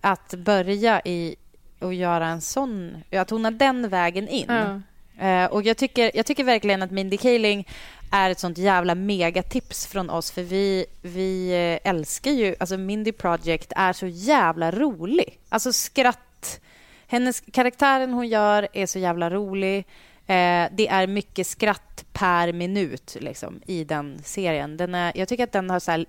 [0.00, 1.36] att börja i
[1.78, 3.02] och göra en sån...
[3.12, 4.46] Att hon har den vägen in.
[4.48, 4.80] Ja.
[5.20, 7.68] Eh, och jag tycker, jag tycker verkligen att Mindy Kaling
[8.10, 12.54] är ett sånt jävla megatips från oss för vi, vi eh, älskar ju...
[12.60, 15.38] Alltså Mindy Project är så jävla rolig.
[15.48, 16.60] Alltså skratt...
[17.06, 19.78] Hennes karaktären hon gör är så jävla rolig.
[20.26, 24.76] Eh, det är mycket skratt per minut liksom, i den serien.
[24.76, 26.06] Den är, jag tycker att den har så här,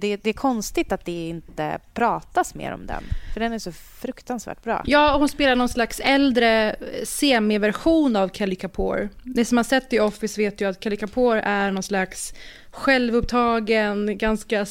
[0.00, 3.02] det, det är konstigt att det inte pratas mer om den.
[3.34, 4.82] För den är så fruktansvärt bra.
[4.86, 9.08] Ja, hon spelar någon slags äldre eh, semiversion av Kelly Kapoor.
[9.22, 12.34] Ni som har sett The Office vet ju att Kelly Kapoor är någon slags
[12.70, 14.66] självupptagen, ganska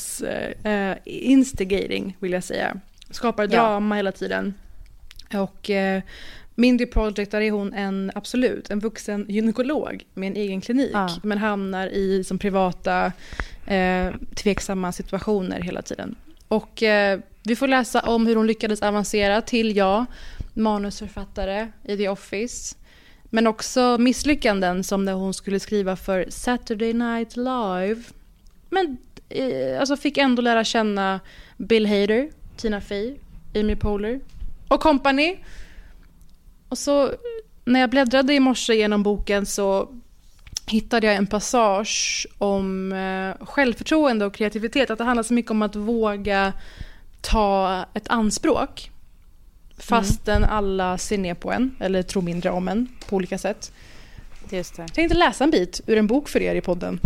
[0.64, 2.78] eh, instigating vill jag säga.
[3.10, 3.48] Skapar Ja.
[3.50, 4.54] drama hela tiden.
[5.34, 6.02] Och eh,
[6.60, 10.92] Mindy Project, där är hon en, absolut, en vuxen gynekolog med en egen klinik.
[10.94, 11.10] Ja.
[11.24, 13.12] Men hamnar i som privata
[13.68, 16.16] eh, tveksamma situationer hela tiden.
[16.48, 20.06] Och eh, vi får läsa om hur hon lyckades avancera till, ja,
[20.54, 22.76] manusförfattare i The Office.
[23.24, 28.04] Men också misslyckanden som när hon skulle skriva för Saturday Night Live.
[28.70, 28.98] Men
[29.30, 31.20] eh, alltså fick ändå lära känna
[31.58, 33.16] Bill Hader, Tina Fey,
[33.56, 34.20] Amy Poehler
[34.68, 35.38] och company.
[36.70, 37.12] Och så
[37.66, 39.90] när jag bläddrade i morse genom boken så
[40.68, 44.90] hittade jag en passage om eh, självförtroende och kreativitet.
[44.90, 46.54] Att det handlar så mycket om att våga
[47.22, 48.92] ta ett anspråk.
[49.78, 53.72] Fastän alla ser ner på en, eller tror mindre om en på olika sätt.
[54.50, 54.82] Just det.
[54.82, 57.00] Jag tänkte läsa en bit ur en bok för er i podden.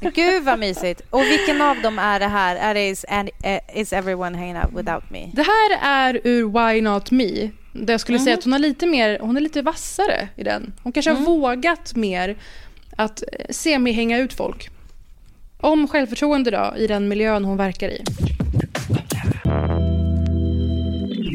[0.14, 1.02] Gud vad mysigt.
[1.10, 2.56] Och vilken av dem är det här?
[2.56, 5.30] Är det is, eh, is everyone hanging out without me?
[5.32, 7.50] Det här är ur Why Not Me.
[7.80, 10.72] Där jag skulle säga att hon är lite mer, hon är lite vassare i den.
[10.82, 12.36] Hon kanske har vågat mer
[12.96, 14.68] att eh, se mig hänga ut folk.
[15.60, 18.02] Om självförtroende då, i den miljön hon verkar i.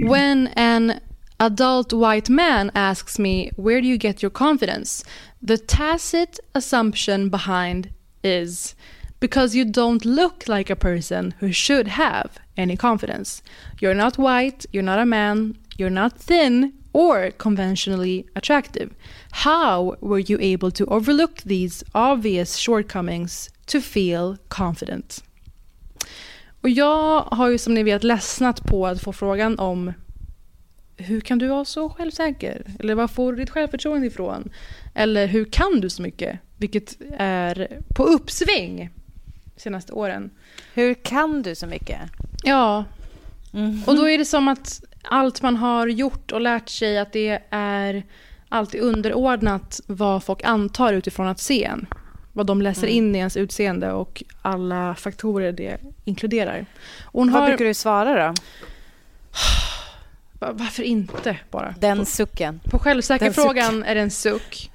[0.09, 0.93] When an
[1.37, 5.05] adult white man asks me, where do you get your confidence?
[5.47, 7.87] The tacit assumption behind
[8.21, 8.75] is
[9.21, 13.41] because you don't look like a person who should have any confidence.
[13.79, 18.89] You're not white, you're not a man, you're not thin or conventionally attractive.
[19.31, 25.23] How were you able to overlook these obvious shortcomings to feel confident?
[26.61, 29.93] Och jag har ju som ni vet ledsnat på att få frågan om
[30.97, 32.65] hur kan du vara så självsäker?
[32.79, 34.49] Eller var får du ditt självförtroende ifrån?
[34.93, 36.39] Eller hur kan du så mycket?
[36.57, 38.89] Vilket är på uppsving
[39.61, 40.29] senaste åren.
[40.73, 41.99] Hur kan du så mycket?
[42.43, 42.85] Ja,
[43.85, 47.39] och då är det som att allt man har gjort och lärt sig att det
[47.49, 48.03] är
[48.49, 51.85] alltid underordnat vad folk antar utifrån att se en.
[52.33, 52.95] Vad de läser Mm.
[52.97, 56.65] in i ens utseende och alla faktorer det inkluderar.
[57.03, 57.47] Och Vad har...
[57.47, 58.33] brukar du svara då?
[60.39, 61.75] Va- Varför inte bara?
[61.79, 62.59] Den sucken.
[62.63, 63.83] På självsäker Den frågan sucken.
[63.83, 64.71] är det en suck.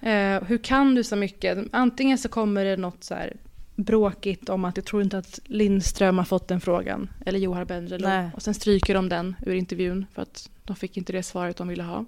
[0.00, 1.58] Eh, hur kan du så mycket?
[1.72, 3.36] Antingen så kommer det något så här
[3.76, 7.10] bråkigt om att jag tror inte att Lindström har fått den frågan.
[7.26, 8.30] Eller Johar Bendjelloul.
[8.34, 11.68] Och sen stryker de den ur intervjun för att de fick inte det svaret de
[11.68, 12.04] ville ha.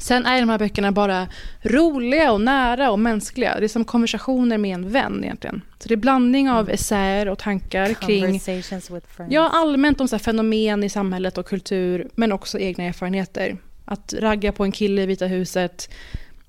[0.00, 1.28] Sen är de här böckerna bara
[1.62, 3.56] roliga och nära och mänskliga.
[3.58, 5.62] Det är som konversationer med en vän egentligen.
[5.78, 9.34] Så det är blandning av essäer och tankar kring Conversations with friends.
[9.34, 13.56] Ja, allmänt om så här fenomen i samhället och kultur, men också egna erfarenheter.
[13.84, 15.90] Att ragga på en kille i Vita huset,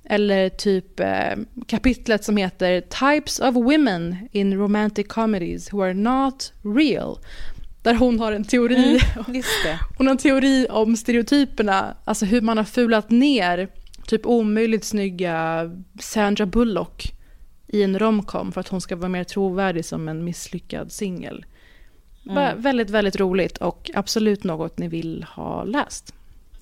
[0.10, 1.36] eller typ eh,
[1.68, 7.20] kapitlet som heter Types of women in romantic comedies who are not real.
[7.82, 9.42] Där hon har en teori, Mm,
[9.98, 13.70] hon har en teori om stereotyperna, alltså hur man har fulat ner
[14.08, 17.14] typ omöjligt snygga Sandra Bullock
[17.68, 21.46] i en romcom för att hon ska vara mer trovärdig som en misslyckad singel.
[22.30, 22.62] Mm.
[22.62, 26.14] Väldigt, väldigt roligt och absolut något ni vill ha läst.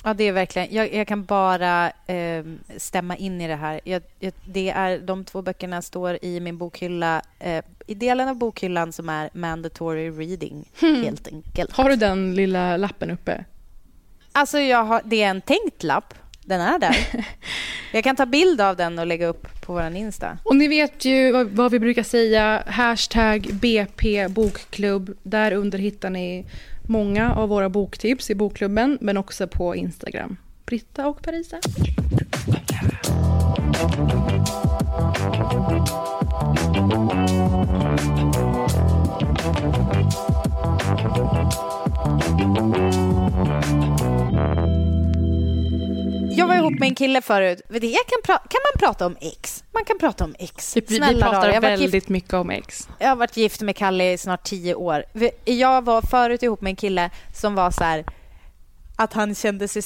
[0.08, 0.68] Ja, det är verkligen...
[0.72, 2.44] Jag, jag kan bara eh,
[2.78, 3.80] stämma in i det här.
[3.84, 8.36] Jag, jag, det är, de två böckerna står i min bokhylla, eh, i delen av
[8.36, 11.04] bokhyllan som är mandatory reading, Hmm.
[11.04, 11.72] helt enkelt.
[11.72, 13.46] Har du den lilla lappen uppe?
[14.32, 16.14] Alltså, jag har, det är en tänkt lapp.
[16.46, 16.98] Den är där.
[17.94, 20.38] Jag kan ta bild av den och lägga upp på vår Insta.
[20.44, 25.18] Och ni vet ju vad, vad vi brukar säga, hashtag BP bokklubb.
[25.24, 26.46] Där under hittar ni
[26.88, 30.38] många av våra boktips i bokklubben, men också på Instagram.
[30.66, 31.60] Britta och Parisa.
[46.38, 47.62] Jag var ihop med en kille förut.
[47.70, 48.00] Vet du, kan,
[48.36, 49.64] pra- kan man prata om ex?
[49.74, 50.76] Man kan prata om ex.
[50.78, 52.90] Vi, vi Snälla pratar rara, jag väldigt gift- mycket om ex.
[53.00, 55.04] Jag har varit gift med Kalle i snart tio år.
[55.46, 58.06] Jag var förut ihop med en kille som var så här
[59.00, 59.82] att han kände sig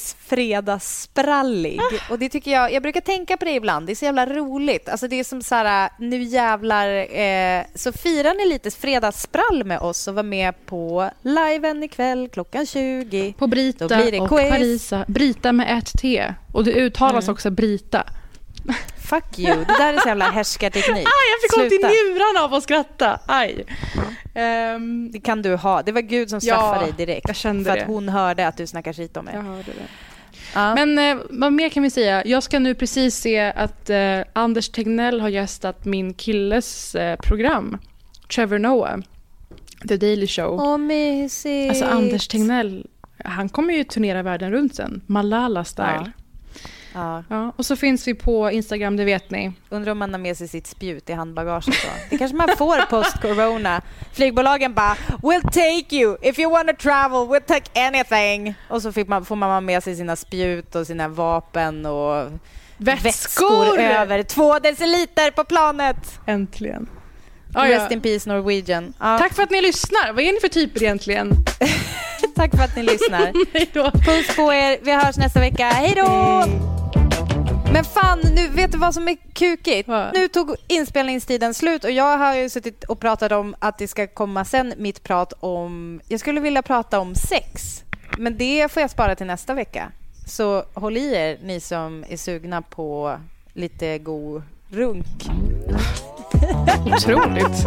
[0.76, 1.80] fredagssprallig.
[2.10, 4.88] Och det tycker jag, jag brukar tänka på det ibland, det är så jävla roligt.
[4.88, 9.78] Alltså det är som så här, nu jävlar, eh, så firar ni lite fredagssprall med
[9.78, 13.34] oss och var med på liven ikväll klockan 20.
[13.38, 14.50] På Brita Då blir det och quiz.
[14.50, 15.04] Parisa.
[15.08, 16.34] Brita med ett T.
[16.52, 17.32] Och det uttalas Mm.
[17.32, 18.04] också Brita.
[19.08, 20.96] Fuck you, det där är så jävla härskarteknik.
[20.96, 23.20] Aj, jag fick ont i njurarna av att skratta.
[23.26, 23.64] Aj.
[24.34, 25.82] Ehm, Det kan du ha.
[25.82, 27.26] Det var Gud som Ja, straffade dig direkt.
[27.28, 27.82] jag kände för det.
[27.82, 29.34] att hon hörde att du snackar skit om mig.
[29.34, 29.86] Jag hörde det.
[30.54, 30.74] Ja.
[30.74, 32.24] Men eh, vad mer kan vi säga?
[32.26, 37.78] Jag ska nu precis se att eh, Anders Tegnell har gästat min killes eh, program.
[38.34, 38.98] Trevor Noah.
[39.88, 40.60] The Daily Show.
[40.60, 41.70] Åh, mysigt.
[41.70, 42.86] Alltså Anders Tegnell,
[43.24, 45.00] han kommer ju turnera världen runt sen.
[45.06, 46.12] Malala style.
[46.94, 47.24] Ja.
[47.28, 47.52] Ja.
[47.56, 49.52] och så finns vi på Instagram, det vet ni.
[49.68, 51.90] Undrar om man har med sig sitt spjut i handbagaget då.
[52.10, 53.82] Det kanske man får post-corona.
[54.12, 58.54] Flygbolagen bara “We'll take you if you want to travel, we'll take anything”.
[58.68, 62.30] Och så man, får man med sig sina spjut och sina vapen och
[62.76, 63.78] Vätskor!
[63.78, 66.20] över två deciliter på planet.
[66.26, 66.88] Äntligen.
[67.54, 68.94] Rest in peace Norwegian.
[69.00, 69.18] Ja.
[69.18, 70.12] Tack för att ni lyssnar.
[70.12, 71.32] Vad är ni för typer egentligen?
[72.34, 73.32] Tack för att ni lyssnar.
[74.04, 74.78] Puss på er.
[74.82, 75.68] Vi hörs nästa vecka.
[75.68, 76.44] Hej då!
[77.72, 79.88] Men fan, nu vet du vad som är kukigt?
[80.14, 84.06] Nu tog inspelningstiden slut och jag har ju suttit och pratat om att det ska
[84.06, 86.00] komma sen mitt prat om...
[86.08, 87.82] Jag skulle vilja prata om sex,
[88.18, 89.92] men det får jag spara till nästa vecka.
[90.26, 93.16] Så håll i er, ni som är sugna på
[93.52, 95.06] lite god runk.
[96.86, 97.66] Otroligt.